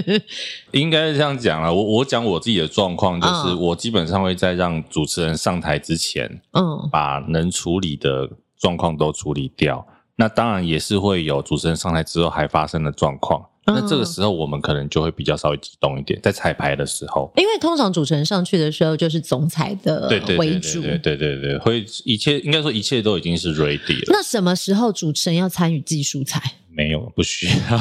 [0.72, 1.72] 应该是这样讲了。
[1.72, 9.86] 我我讲我自己的状况，就是我基本上会在让主持人上台之前，嗯，把能处理的状况都处理掉。
[10.16, 13.46] 那当然也是会有主持人上台之后还发生的状况。
[13.74, 24.06] 那这个时候我们可能就会比较稍微激动一点，在彩排的时候，因为通常主持人上去的时候就是总裁的为主，对对对对，对对对，会一切应该说一切都已经是 ready 了。
[24.08, 26.40] 那什么时候主持人要参与技术彩？
[26.72, 27.76] 没有，不需要。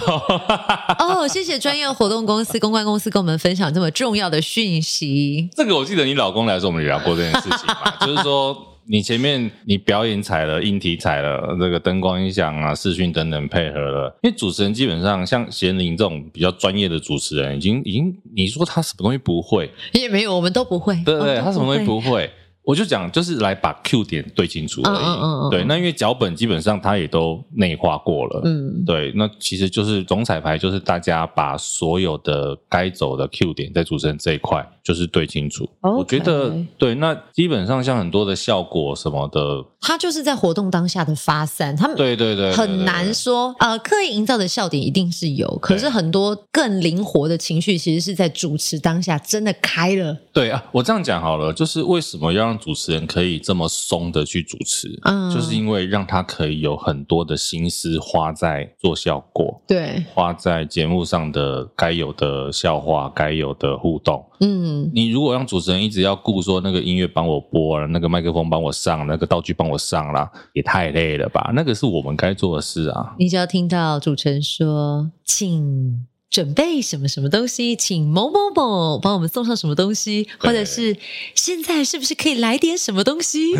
[0.97, 5.49] 哦，谢谢专业活动公司、公关公司跟我们分享这么重要的讯息。
[5.56, 8.65] 这个我记得你老公来说，我们聊过这件事情嘛， 就是说。
[8.91, 22.28] 你前面你表演踩了，硬体踩了，这个灯光音响啊、视讯等等配合了，因为主持人基本上像贤玲这种比较专业的主持人，已经已经你说他什么东西不会，也没有，我们都不会，对对对，他什么东西不会。
[22.69, 25.03] 我就讲，就是来把 Q 点对清楚而已。
[25.03, 28.41] 嗯嗯嗯、对，那因为脚本基本上它也都内化过了。
[28.45, 35.67] 嗯，对，那其实就是总彩排，就是大家把所有的该走的 Q 点在主持人这一块就是对清楚。
[35.82, 41.75] Okay 我觉得对，那基本上像很多的效果什么的，他就是在活动当下的发散。
[41.75, 50.15] 他们对对对，很难说呃，刻意营造的笑点一定是有，可是很多更灵活的情绪其实是在主持当下真的开了。
[50.32, 71.52] 对啊，我这样讲好了，就是为什么要让主持人可以这么松的去主持，嗯，就是因为让他可以有很多的心思花在做效果，对，花在节目上的该有的笑话、该有的互动，嗯，你如果让主持人一直要顾说那个音乐帮我播了，那个麦克风帮我上，那个道具帮我上啦，也太累了吧？
[71.56, 73.15] 那个是我们该做的事啊。
[73.17, 76.06] 你只要听到主持人说，请。
[76.29, 80.95] 准备什么什么东西，请某某某帮我们送上什么东西，或者是
[81.33, 83.53] 现在是不是可以来点什么东西？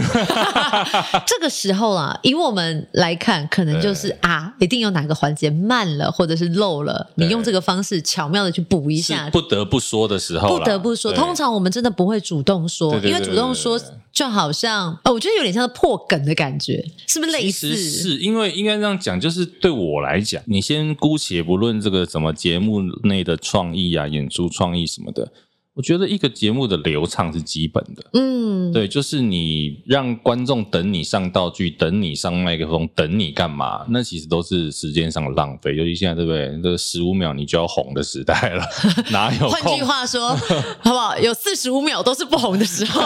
[1.26, 9.28] 这个时候啊，以我们来看，可能就是啊，一定有哪个环节慢了，或者是漏了，你用这个方式巧妙的去补一下。
[9.32, 13.82] 不得不说的时候，不得不说，通常我们真的不会主动说，因为主动说。
[14.12, 17.74] 就好像哦，我觉得有点像是破梗的感觉，是不是类似？
[17.78, 25.32] 是因为应该这样讲，就是对我来讲，你先姑且不论这个怎么节目内的创意啊、演出创意什么的。
[25.76, 33.86] 我觉得一个节目的流畅是基本的，嗯，对，就是你让观众等你上道具，等你上麦克风，等你干嘛？
[33.88, 35.78] 那其实都是时间上的浪费。
[35.78, 36.60] 尤其现在，对不对？
[36.62, 38.64] 这十五秒你就要红的时代了，
[39.12, 39.52] 哪有空？
[39.52, 40.36] 换句话说，
[40.82, 41.18] 好不好？
[41.18, 43.02] 有四十五秒都是不红的时候，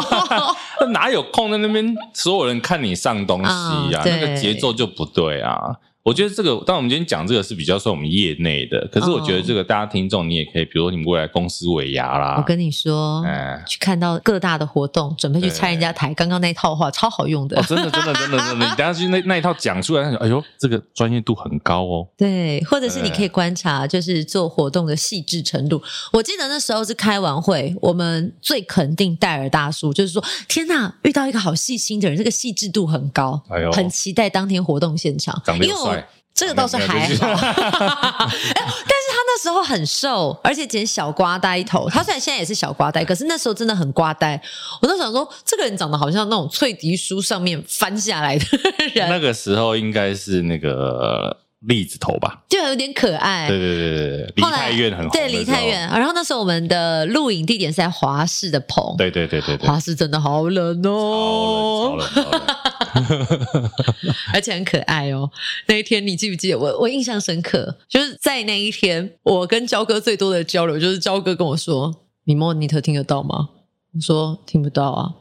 [0.93, 1.95] 哪有空在那边？
[2.15, 3.51] 所有人看你上东西
[3.91, 5.77] 呀、那个节奏就不对啊。
[6.03, 22.05] 我觉得这个，当我们今天讲这个是比较算我们业内的，可是我觉得这个大家听众你也可以，比如说你们未来公司尾牙啦，我跟你说，哎，去看到各大的活动，准备去拆人家台，刚刚那一套话超好用的，真的真的真的真的，你等下去那那一套讲出来，哎呦，这个专业度很高哦。
[22.17, 25.81] 对，或者是你可以观察，就是做活动的细致程度。
[26.11, 35.92] 我记得那时候是开完会，我们最肯定戴尔大叔，就是说，天哪，遇到一个好细心的人，这个细致度很高，哎呦，很期待当天活动现场，长得又帅。
[36.33, 37.37] 这个倒是还好。
[37.39, 41.89] 但是他那时候很瘦，而且剪小瓜呆头。
[41.89, 44.41] 他虽然现在也是小瓜呆，可是那时候真的很瓜呆。
[44.81, 48.45] 我都想说，这个人长得好像那种脆皮书上面翻下来的
[48.93, 49.09] 人。
[49.09, 51.37] 那个时候应该是那个。
[51.65, 53.47] 栗子头吧，就有点可爱。
[53.47, 55.13] 对对对对，离太远很好。
[55.13, 58.83] 对离太远，然后那时候我们的录影地点是在华氏的棚。
[58.97, 62.52] 对对对对对，华氏真的好冷哦，超冷超冷，超冷
[64.33, 65.29] 而且很可爱哦。
[65.67, 66.57] 那一天你记不记得？
[66.57, 71.93] 我我印象深刻，就是在那一天，我跟焦哥最多的交流就是焦哥跟我说
[72.25, 73.49] ：“你 monitor 听得到吗？”
[73.95, 75.13] 我说：“听不到啊。”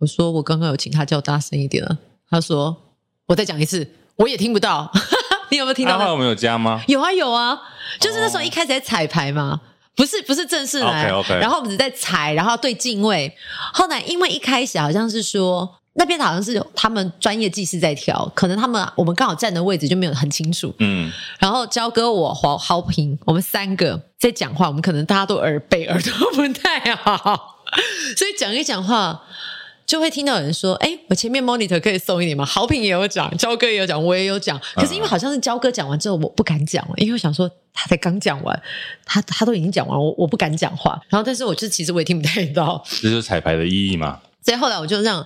[0.00, 1.98] 我说：“我刚刚有请他叫大声一点了。”
[2.30, 2.76] 他说
[3.26, 4.90] ：“我再讲一次，我也听不到。
[5.50, 5.92] ”你有没有听到？
[5.92, 6.82] 他后来有没有加吗？
[6.88, 7.58] 有啊有啊，
[8.00, 9.60] 就是那时候一开始在彩排嘛，
[9.94, 11.08] 不是不是正式来。
[11.38, 13.32] 然后我们只在踩，然后对镜位。
[13.72, 20.74] 后来因为一开始好像是说那边好像是他们专业技师在调，可能他们我们刚好站的位置就没有很清楚。
[20.78, 21.10] 嗯。
[21.38, 27.56] 然后焦哥我豪豪平，我们三个在讲话，我们可能大家都耳背，耳朵不太好，
[28.16, 29.22] 所以讲一讲话。
[29.86, 34.58] 就会听到有人说：“哎，我前面 monitor 可以送一点吗？”豪平也有讲，焦哥也有讲，我也有讲。
[34.74, 38.62] 可是因为好像是焦哥讲完之后，我不敢讲了，因为我想说他才刚讲完，
[39.04, 40.98] 他他都已经讲完，我我不敢讲话。
[41.10, 42.82] 然后，但是我就其实我也听不太到。
[43.02, 44.20] 这就是彩排的意义嘛。
[44.42, 45.24] 所以后来我就让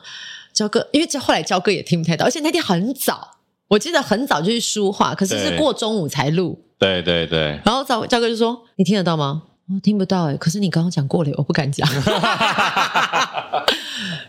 [0.58, 3.36] 焦哥，因为这后来焦哥也听不太到，而且那天很早，
[3.68, 6.58] 我记得很早就去书画，可是是过中午才录。
[6.78, 7.60] 对对对。
[7.64, 9.42] 然后焦焦哥就说：“你听得到吗？”
[9.72, 11.86] 我听不到哎，可是你刚刚讲过了，我不敢讲。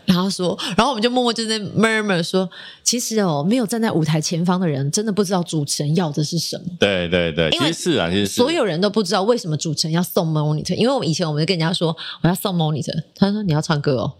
[0.04, 2.48] 然后说，然后我们就默默就在 murmur 说，
[2.84, 6.64] 其实哦，没有站在舞台前方的人，真的不知道主持人要的是什么。
[6.78, 14.12] 对对对，因为是啊，其实所有人都不知道为什么主持人要送 monitor，因为我们以前我们就跟人家说我要送 monitor，他说你要唱歌哦，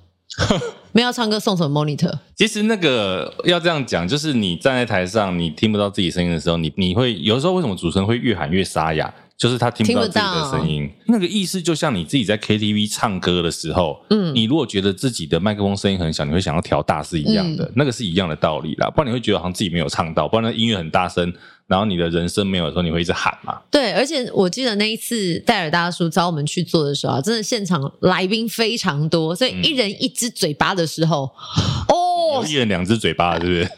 [0.93, 2.13] 没有要唱歌送什么 monitor？
[2.37, 9.13] 其实那个要这样讲，就是你站在台上，你听不到自己声音的时候，你你会有的时候为什么主持人会越喊越沙哑？
[9.39, 18.91] 就是他听不到自己的声音，那个意思就像你自己在 KTV 唱歌的时候，嗯，你如果觉得自己的麦克风声音很小，你会想要调大是一样的，嗯，那个是一样的道理啦。
[18.91, 21.33] 不然你会觉得好像自己没有唱到，不然那音乐很大声，
[21.71, 23.61] 然后你的人生没有的时候，你会一直喊嘛。
[23.71, 32.10] 对，而且我记得那一次戴尔大叔找我们去做的时候啊，真的现场来宾非常多，所以一人一只嘴巴的时候，嗯、哦。
[32.47, 33.69] 一人两只嘴巴，是不是？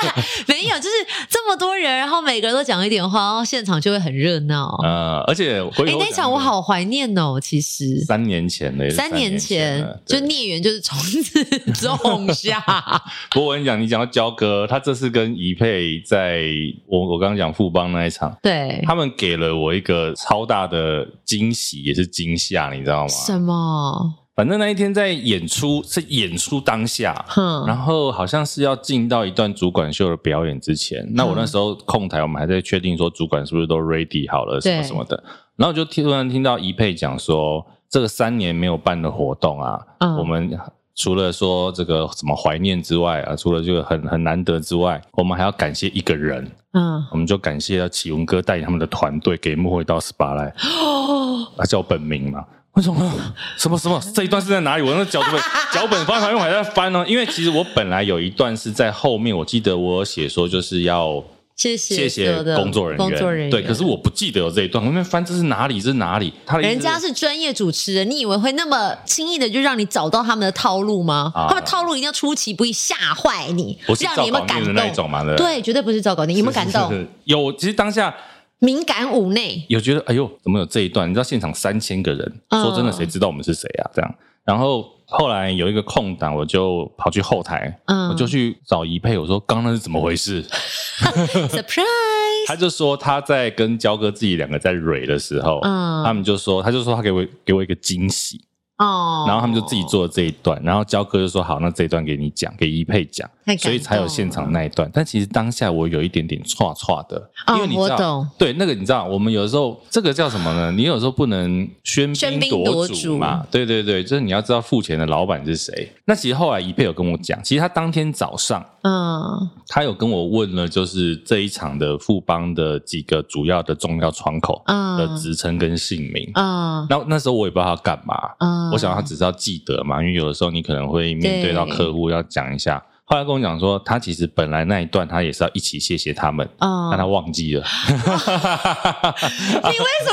[0.46, 0.90] 没有，就是
[1.28, 4.78] 这么多人，然后每个人都讲一点话，然后现场就会很热闹。
[4.82, 7.38] 呃，而且哎，那场我好怀念哦。
[7.40, 12.60] 其实三年前的，三年前就孽缘就是从此种下。
[13.30, 16.42] 不过我跟你讲，你讲到焦哥，他这次跟怡佩在
[16.86, 23.08] 我我刚刚讲富邦那一场，对，他们给了我一个超大的惊喜，也是惊吓，你知道吗？
[23.08, 24.14] 什么？
[24.40, 35.22] 反正那一天在演出，是演出当下，嗯、然后好像是要进到一段主管秀的表演之前，嗯、那我那时候控台，我们还在确定说主管是不是都 ready 好了，什么什么的，
[35.56, 40.58] 然后就突然听到怡佩讲说，这个三年没有办的活动啊，嗯、我们
[40.96, 52.42] 除了说这个什么怀念之外啊，除了这个很很难得之外，我们还要感谢一个人，嗯，我们就感谢启文哥带领他们的团队给幕后一道 SPA 来，哦，他叫我本名嘛。
[52.74, 53.12] 为什么？
[53.56, 54.00] 什么什么？
[54.14, 54.82] 这一段是在哪里？
[54.82, 55.40] 我那脚本
[55.74, 57.04] 脚本翻翻，因为我还在翻呢。
[57.06, 61.22] 因为其实我本来有一段是在后面，我记得我写说就是要
[61.56, 63.60] 谢谢谢谢工作人员，工作人员对。
[63.60, 65.80] 可是我不记得有这一段，我面翻这是哪里？
[65.80, 66.32] 这是哪里？
[66.46, 71.32] 他人家是专业主持人，你以为会那么轻易的就让你找到他们的套路吗？
[71.34, 75.24] 啊、他们套路一定要出其不意吓坏你，不是让你们感动的那种嘛？
[75.36, 77.06] 对，绝对不是赵稿，你有没有感动？
[77.24, 78.14] 有，其实当下。
[78.60, 81.08] 敏感五内有觉得哎呦，怎么有这一段？
[81.08, 83.90] 你知道现场三千个人，嗯、说真的，谁知道我们是谁啊？
[83.92, 90.44] 这样，然后后来有一个空档，我就跑去后台，嗯、我就去找怡佩，我说刚刚那是怎么回事？
[91.48, 91.84] Surprise！
[92.46, 98.40] 他就说他在跟焦哥自己两个在蕊的时候，嗯、他们就说，他就说他给我给我一个惊喜。
[98.80, 103.28] 哦，然后他们就自己做了这一段，然后焦哥就说好，那这一段给你讲，给一佩讲，
[103.58, 104.90] 所以才有现场那一段。
[104.92, 110.72] 但其实当下我有一点点剉剉的，因为你知道，对那个你知道，我们有的时候这个叫什么呢？
[110.72, 113.20] 你有时候不能喧宾夺主。
[113.20, 115.92] 嘛，对对对，就是你要知道付钱的老板是谁。
[116.06, 128.69] 那其实后来一佩有跟我讲，其实他当天早上，嗯，他有跟我问了，就是这一场的富邦的几个主要的重要窗口的职称跟姓名，嗯，那那时候我也不知道他干嘛，嗯。
[128.72, 132.78] 我想他只是要记得嘛，因为有的时候你可能会面对到客户要讲一下。
[132.78, 137.64] 对后来跟我讲说，他其实本来那一段他也是要一起谢谢他们，嗯、但他忘记了。
[137.88, 138.12] 你为什么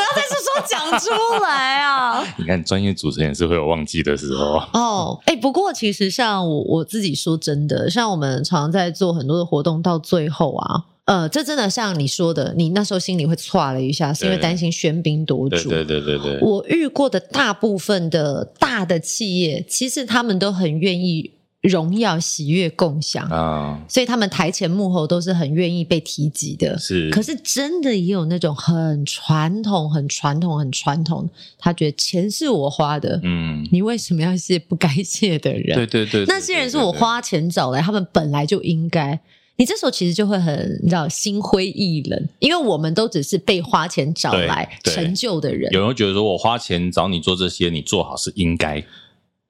[0.02, 1.12] 要在这时候讲出
[1.44, 2.26] 来啊？
[2.38, 4.56] 你看，专业主持人是会有忘记的时候。
[4.74, 10.86] 哦，哎，不过其实像我我自己说真的，像我们常常在做很多的活动，到最后啊。
[11.08, 15.70] 呃，这真的像你说的，你那时候心里会剉了一下，是因为担心喧宾夺主。
[15.70, 16.40] 对对对对对。
[16.42, 21.32] 我遇过的大部分的大的企业，其实他们都很愿意
[21.62, 26.78] 荣耀、喜悦共享啊，所以他们台前幕后都是很愿意被提及的。
[26.78, 35.74] 是，可是真的也有那种很传统、很传统、很传统，他觉得钱是我花的，嗯，你为什么要谢不该谢的人？
[35.74, 39.18] 对对对，那些人是我花钱找来，他们本来就应该。
[39.60, 45.72] 你这时候其实就会很，你知道，心灰意冷，因为我们都只是被花钱找来成就的人。
[45.74, 48.86] 有人会觉得说，我花钱找你做这些，你做好是应该。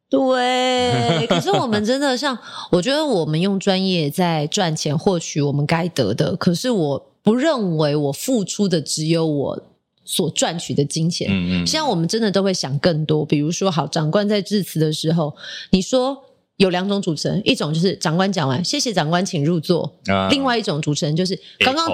[0.09, 2.37] 对，可是我们真的像，
[2.71, 6.33] 我觉得我们用专业在赚钱，获取我们该得的。
[6.37, 9.61] 可是我不认为我付出的只有我
[10.05, 11.27] 所赚取的金钱。
[11.29, 11.67] 嗯嗯。
[11.67, 15.35] 像我们真的都会想更多，比如说，好，长官在致辞的时候，
[15.71, 16.23] 你说。
[16.57, 19.95] 有两种主持人，一种就是长官讲完，谢谢长官，请入座。
[20.07, 21.87] 啊、另外一种主持人就是刚刚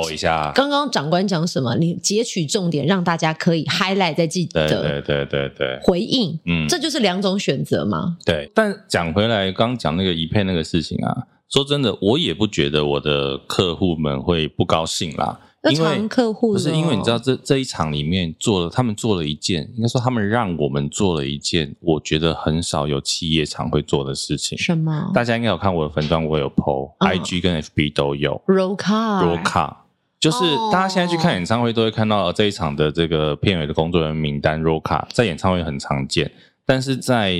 [0.54, 4.68] 刚刚长官讲什么，你截取重点，让大家可以 highlight 再记得。
[4.68, 8.18] 对对对对回应，嗯，这就是两种选择嘛。
[8.26, 15.40] 对，但讲回来，刚讲那个一配那个事情啊，说真的，我也不觉得我的客户们会不高兴啦。
[15.72, 24.58] 因为客户不是因为你知道这这一场里面做了，他们做了一件，应该说他们让我们做了一件，我觉得很少有企业常会做的事情。
[24.58, 25.10] 什么？
[25.14, 28.42] 大家应该有看我的粉专，我有 PO，IG 跟 FB 都有。
[28.46, 29.76] Rollcard，Rollcard，
[30.20, 30.40] 就是
[30.70, 34.62] 大家现在去看演唱会都会看到这一场的这个片尾的工作人员名单。
[34.62, 36.30] Rollcard 在演唱会很常见，
[36.66, 37.40] 但是在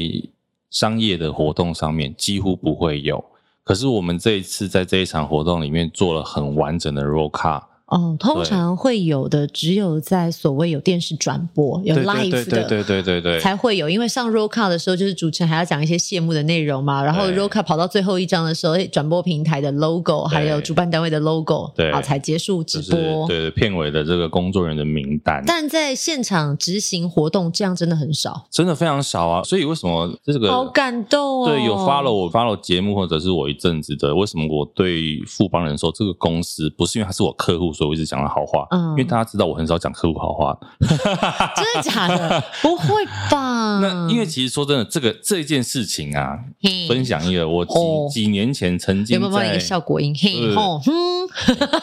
[0.70, 3.22] 商业的活动上面几乎不会有。
[3.66, 7.64] 可是我们这一次在这一场活动里面做了很完整的 Rollcard。
[7.94, 13.90] 哦，通常会有的只有在所谓有电视转播、有 live 的，对对对对对，才会有。
[13.90, 17.04] 因为上 roll call 的时候，就是主持人还要讲一些谢幕的内容嘛。
[17.04, 23.28] 然后 roll call 跑到最后一张的时候，转播平台的 logo 还有主办单位的 logo，对，啊才结束直播。
[23.28, 25.44] 对，片尾的这个工作人员的名单。
[25.46, 29.44] 但在现场执行活动，这样真的很少，真的非常少啊。
[29.44, 31.48] 所以为什么这个好感动哦？
[31.48, 38.66] 对，有 follow 我 follow 节目或者是我一阵子的，为什么我对富邦人寿这个公司不是因为他是我客户，所以我一直讲他好话。
[38.72, 42.42] 嗯，因为大家知道我很少讲客户好话， 真的假的？
[42.64, 43.80] 不会吧？
[43.82, 46.40] 那因为其实说真的，这个这件事情啊，
[46.88, 50.16] 分享一个我几、哦、几年前曾经有没有一个效果音？
[50.18, 51.28] 嘿吼，嗯，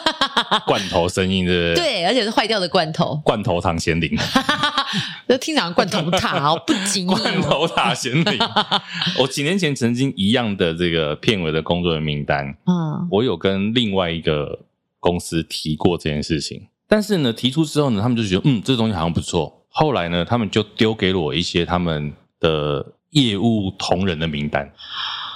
[0.65, 1.85] 罐头声音对不对？
[1.85, 4.09] 对，而且是坏掉的罐头，罐头糖咸灵，
[5.29, 8.39] 就听讲罐头塔哦，不仅罐头塔咸灵。
[9.19, 14.57] 我几年前曾经一样的这个片尾的工作人员名单，嗯，我有跟另外一个。
[15.01, 19.65] 公司提过这件事情，但是呢，提出之后呢，他们就觉得，嗯，这东西好像不错。
[19.67, 24.71] 后来呢，他们就丢给了我一些他们的业务同仁的名单，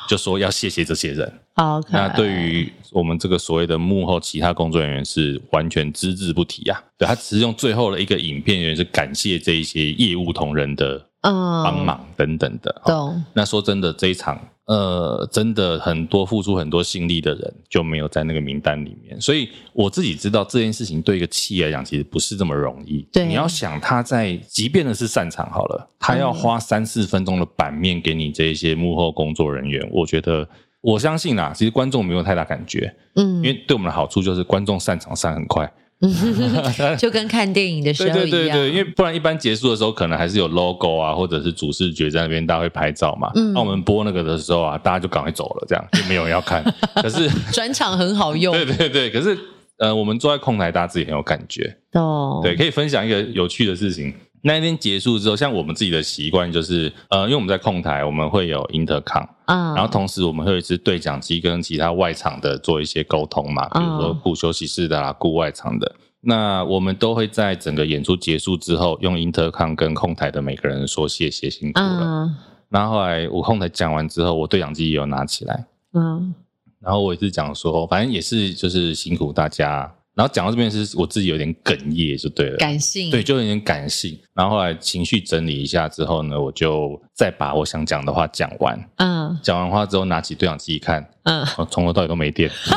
[0.08, 1.40] 就说要谢谢这些人。
[1.56, 1.86] Okay.
[1.90, 6.84] 那对于我们这个所谓的幕后其他工作人员是完全只字不提啊。
[6.98, 12.82] 对，他只是用最后的一个影片，也是感谢这一些业务同仁的帮忙等等的。
[12.86, 13.26] 懂、嗯。
[13.34, 14.40] 那说真的，这一场。
[14.68, 23.08] 呃，真的很多付出很多心力的人就没有在那个名单里面，所以我自己知道这件事情对一个企业来讲其实不是这么容易。
[23.12, 30.48] 对，你要想他在，即便的是擅长好了，他要花三四分钟的版面给你这一些幕后工作人员，我觉得
[30.82, 35.72] 我相信啦，其实观众没有太大感觉，嗯，因为对我们的好处就是观众散场散很快。
[36.98, 43.32] 就跟看电影的时候一样，对对对对，因为不然一般结束的时候可能还是有 logo 啊，或者是主视觉在那边，大家会拍照嘛。
[43.36, 46.64] 嗯，那我们播那个的时候啊，大家就赶快走了，这样就没有人要看。
[47.02, 49.10] 可是转场很好用，对对对。
[49.10, 49.38] 可是
[49.78, 52.40] 呃，我们坐在控台，大家自己很有感觉哦。
[52.44, 54.14] 对，可以分享一个有趣的事情。
[54.46, 65.96] 那一天结束之后，像我们自己的习惯就是，呃，因为我们在控台，我们会有 intercom，嗯，然后同时我们会有一支对讲机跟其他外场的做一些沟通嘛，比如说顾休息室的啦，顾外场的。
[66.22, 72.30] 那我们都会在整个演出结束之后，用 intercom 跟控台的每个人说谢谢辛苦了。
[72.70, 76.36] 然后后来我控台讲完之后，我对讲机也有拿起来，嗯，
[76.80, 79.92] 然后我也是讲说，反正也是就是辛苦大家。
[80.16, 84.18] 然后讲到这边是我自己有点哽咽，就对了，感性，对，就有点感性。
[84.36, 88.78] 然后后来情绪整理一下之后呢，我就再把我想讲的话讲完。
[88.98, 92.76] 嗯，讲完话之后，拿起对讲机一看，嗯，从头到尾都没电， 很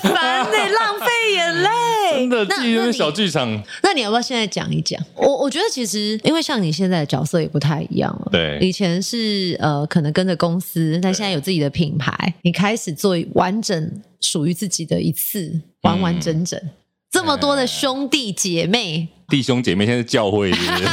[0.00, 1.68] 烦呢，浪费眼泪。
[2.12, 3.62] 真的，自己的小剧场那。
[3.84, 5.00] 那你要不要现在讲一讲？
[5.14, 8.28] 我我觉得其实，因为像你现在的角色也不太一样了。
[8.30, 14.02] 对，以前是呃，可能跟着公司，但现在有自己的品牌，你开始做完整。
[14.20, 16.70] 属于自己的一次，完完整整，嗯、
[17.10, 20.84] 这么多的兄弟姐妹，弟兄姐妹现在是教会是不是？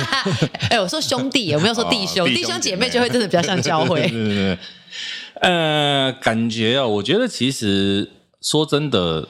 [0.71, 4.09] 哎、欸，我说兄弟，我没有说弟兄，哦、弟兄姐妹就会真的比较像教会。
[5.41, 8.09] 呃， 感觉啊，我觉得其实
[8.41, 9.27] 说真的，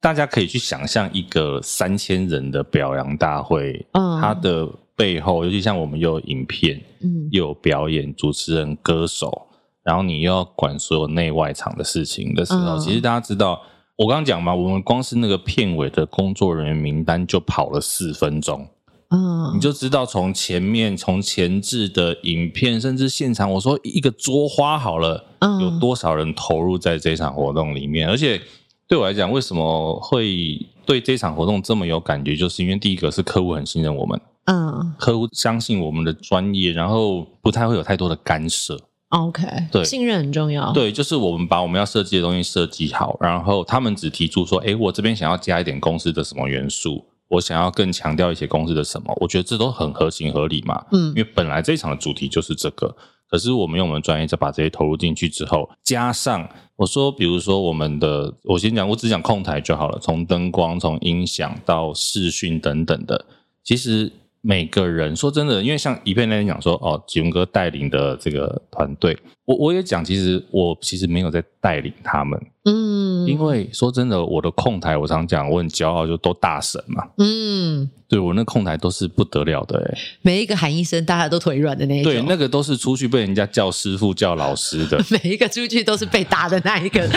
[0.00, 9.46] 大家可以去想象一个三千人的表扬大会，嗯，它的背后，尤其像我们又有影片，嗯，又有表演、主持人、歌手，
[9.84, 13.62] 然后你又要管所有内外场的事情的时候，嗯、其实大家知道，
[13.98, 18.64] 我刚刚讲嘛，我们光是那个片尾的工作人员名单就跑了四分钟。
[19.08, 28.08] 嗯，你就知道从前面从前置的影片，甚至现场，我说一个桌花好了，嗯，有多少人投入在这场活动里面？
[28.08, 28.40] 而且
[28.86, 32.36] 对我来讲，为什么会对这场活动这么有感觉？
[32.36, 38.78] 就是因为第一个是客户很信任我们，嗯，客户相信我们的专业，然后不太会有太多的干涉。
[39.08, 40.72] OK，对，信任很重要。
[40.72, 47.04] 对，就是我们把我们要设计的东西设计好，然后他们只提出说，诶，我这边想要加一点公司的什么元素。
[47.28, 50.82] 我想要更强调一些公司的什么，我觉得这都很合情合理嘛。
[50.92, 52.96] 嗯，因为本来这一场的主题就是这个，
[53.30, 63.26] 可是我们用我们专业再把这些投入进去之后，加上我说，比如说我们的，我先讲，我只讲控台就好了，从灯光、从音响到视讯等等的，
[63.62, 72.40] 其实每个人说真的，因为像一片那天讲说，哦，吉文哥带领的这个团队，我我也讲，其实我其实没有在带领他们。
[72.68, 77.04] 嗯，因为说真的，我的控台我常讲，我很骄傲，就都大神嘛。
[77.18, 82.12] 嗯，对我那控台都是不得了的哎，每一个喊一声，大家都腿软的那一种。
[82.12, 87.08] 对，那个都是出去被人家叫师傅叫老师的， 每一个出去都是被打的那一个。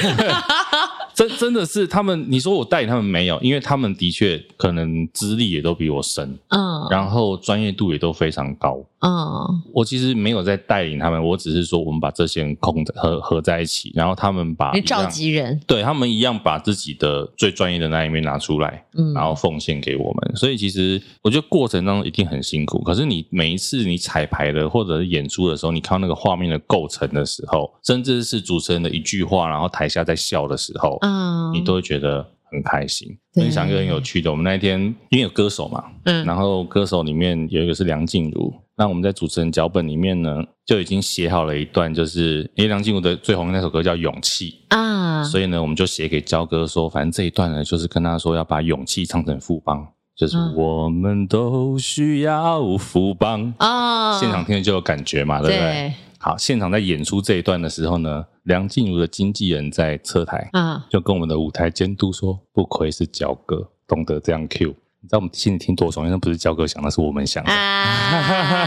[1.14, 8.82] 真真的是他们，你说我带领他们没有，因为他们的确可能资历也都比我深，嗯，然后专业度也都非常高。
[9.02, 20.36] 嗯，我其实没有在带领他们，我只是说我们把这些人控合合在一起，然后他们把召集人，对他们一样把自己的最专业的那一面拿出来，嗯，然后奉献给我们。
[20.36, 33.08] 所以其实我觉得过程当中一定很辛苦，可是你每一次你彩排的或者是演出的时候，你看到那个画面的构成的时候，甚至是主持人的一句话，然后台下在笑的时候，嗯，你都会觉得很开心。
[33.34, 34.80] 分享一个很有趣的，我们那一天
[35.10, 38.54] 因为有歌手嘛，嗯，然后歌手里面有一个是梁静茹。
[38.78, 54.20] 那我们在主持人脚本里面呢，就已经写好了一段，就是因为梁静茹的最红的那首歌叫《勇气》啊，所以呢，我们就写给焦哥说，反正这一段呢，就是跟他说要把勇气唱成富邦，就是我们都需要富邦啊。
[54.20, 55.94] 现场听了就有感觉嘛，对不对？
[56.24, 64.76] 好，现场在演出这一段的时候呢，梁静茹的经纪人在车台啊，就跟我们的舞台监督说，不愧是焦哥，懂得这样 cue。
[65.04, 67.52] 你知道我们心里听多爽，那不是焦哥想那，是我们想的。
[67.52, 68.64] 啊，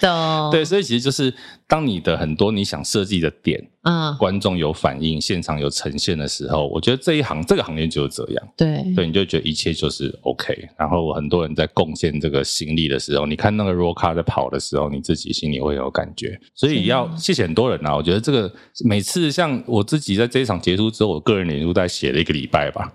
[0.00, 0.50] 懂。
[0.54, 1.34] 对，所以其实就是
[1.70, 3.66] 当你的很多你想设计的点。
[3.82, 8.48] 嗯，观众有反应，现场有呈现的时候，我觉得这一行这个行业就是这样。
[8.54, 10.68] 对，对，你就觉得一切就是 OK。
[10.76, 16.38] 然后很多人在贡献这个心力的时候，你看那个 roll car 在跑的时候，你自己心里会有感觉。
[16.54, 17.96] 所以要谢谢很多人啊！
[17.96, 18.52] 我觉得这个
[18.84, 22.92] 每次像我自己在这一场结束之后，我个人脸书在写了一个礼拜吧。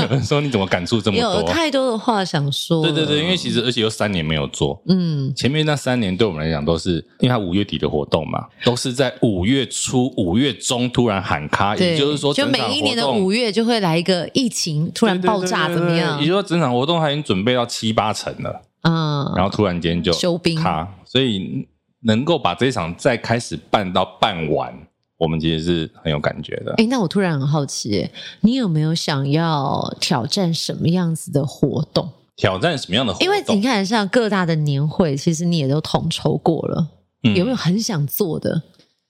[0.00, 1.42] 有 人说你怎么感触这么多？
[1.42, 2.82] 有太多的话想说。
[2.82, 10.12] 对对对，因为其实而且又三年没有做，嗯，前面那三年对我们来讲都是因为他五月底的活动嘛，都是在五月初。
[10.16, 16.20] 五月中突然喊卡，也就是说，就每一年的五月就会来一个疫情突然爆炸，怎么样？
[16.20, 21.66] 也就是说，整场活动还已经准备到七八成了，嗯，然后突然间就休兵卡，所以
[22.02, 24.72] 能够把这一场再开始办到办完，
[25.18, 26.74] 我们其实是很有感觉的。
[26.76, 28.08] 哎，那我突然很好奇，
[28.40, 32.10] 你有没有想要挑战什么样子的活动？
[32.36, 33.24] 挑战什么样的活动？
[33.24, 36.86] 因为你看，像各大的年会，其实你也都统筹过了，
[37.22, 38.62] 嗯，有没有很想做的？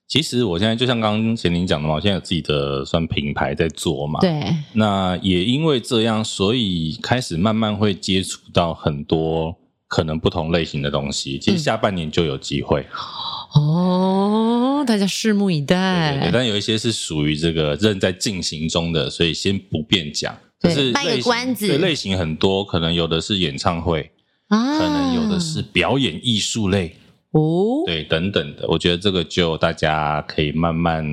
[0.09, 4.21] 其实我现在就像刚刚贤玲讲的嘛，我现在有自己的算品牌在做嘛。
[4.21, 4.55] 对。
[4.75, 9.57] 那也因为这样，所以开始慢慢会接触到很多
[9.89, 11.41] 可能不同类型的东西。
[11.41, 12.87] 其实下半年就有机会。
[13.57, 16.13] 嗯、哦，大家拭目以待。
[16.13, 20.33] 对，对，对，但有一些是属于这个正在进行中的，所以先不便讲。
[20.61, 21.67] 对，卖个关子。
[21.67, 24.13] 对，类型很多，可能有的是演唱会，
[24.47, 26.97] 啊、可能有的是表演艺术类。
[27.37, 31.05] 哦，对，等等的，我觉得这个就大家可以慢慢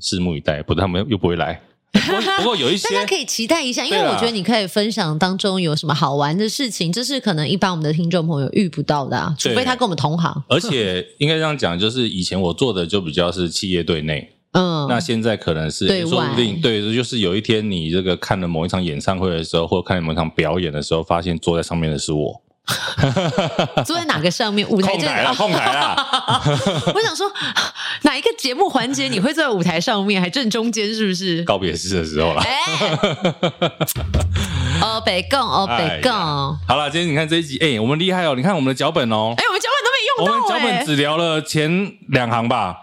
[0.00, 1.60] 拭目以待，不然他们又不会来。
[2.38, 10.44] 不过，有一些 大家可以期待一下，因为我觉得你可以分享当中有什么好玩的事情，这是可能一般我们的听众朋友遇不到的啊，除非他跟我们同行。
[10.48, 22.42] 而且应该这样讲，就是以前我做的就比较是企业对内， 嗯，那现在可能是对外，说不定对，就是有一天你这个看了某一场演唱会的时候，或者看了某一场表演的时候，发现坐在上面的是我。
[23.86, 24.68] 坐在哪个上面？
[24.68, 25.94] 舞台正上，控台啊！
[26.94, 27.30] 我想说，
[28.02, 30.92] 哪一个节目环节你会坐在舞台上面，还正中间？
[30.92, 32.42] 是不是告别式的时候了？
[34.82, 36.12] 哦，北贡，哦，北贡。
[36.12, 38.34] 好了，今天你看这一集，哎，我们厉害哦！
[38.36, 42.76] 你看我们的脚本哦，哎，我们脚本都没用到，我们脚本只聊了前两行吧。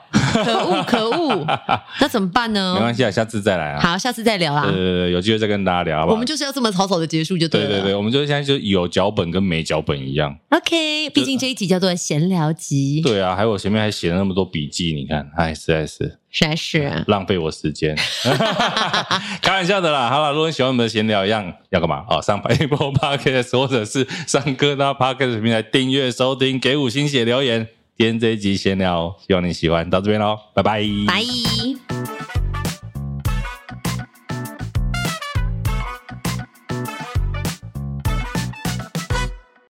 [0.43, 1.45] 可恶可恶，
[1.99, 2.73] 那怎么办呢？
[2.75, 3.79] 没关系啊，下次再来啊。
[3.79, 4.63] 好，下次再聊啊。
[4.65, 6.13] 对对对，有机会再跟大家聊好不好？
[6.13, 7.67] 我们就是要这么草草的结束就对了。
[7.67, 10.35] 对对对，我们就现在就有脚本跟没脚本一样。
[10.49, 13.01] OK，毕竟这一集叫做闲聊集。
[13.01, 16.19] 对啊，还有我前面还写了那么多笔记，你看，哎，实在是。
[16.35, 17.95] 实在是浪费我时间，
[19.39, 20.09] 开玩笑的啦。
[20.09, 22.03] 好了，如果你喜欢我们的闲聊一样，要干嘛？
[22.09, 27.67] 哦，上 Apple Podcast 或者是上各大 Podcast 平台订阅收听，给五星写留言。
[27.95, 29.87] 今天这一集闲聊，希望你喜欢。
[29.87, 32.12] 到这边喽，拜拜，拜。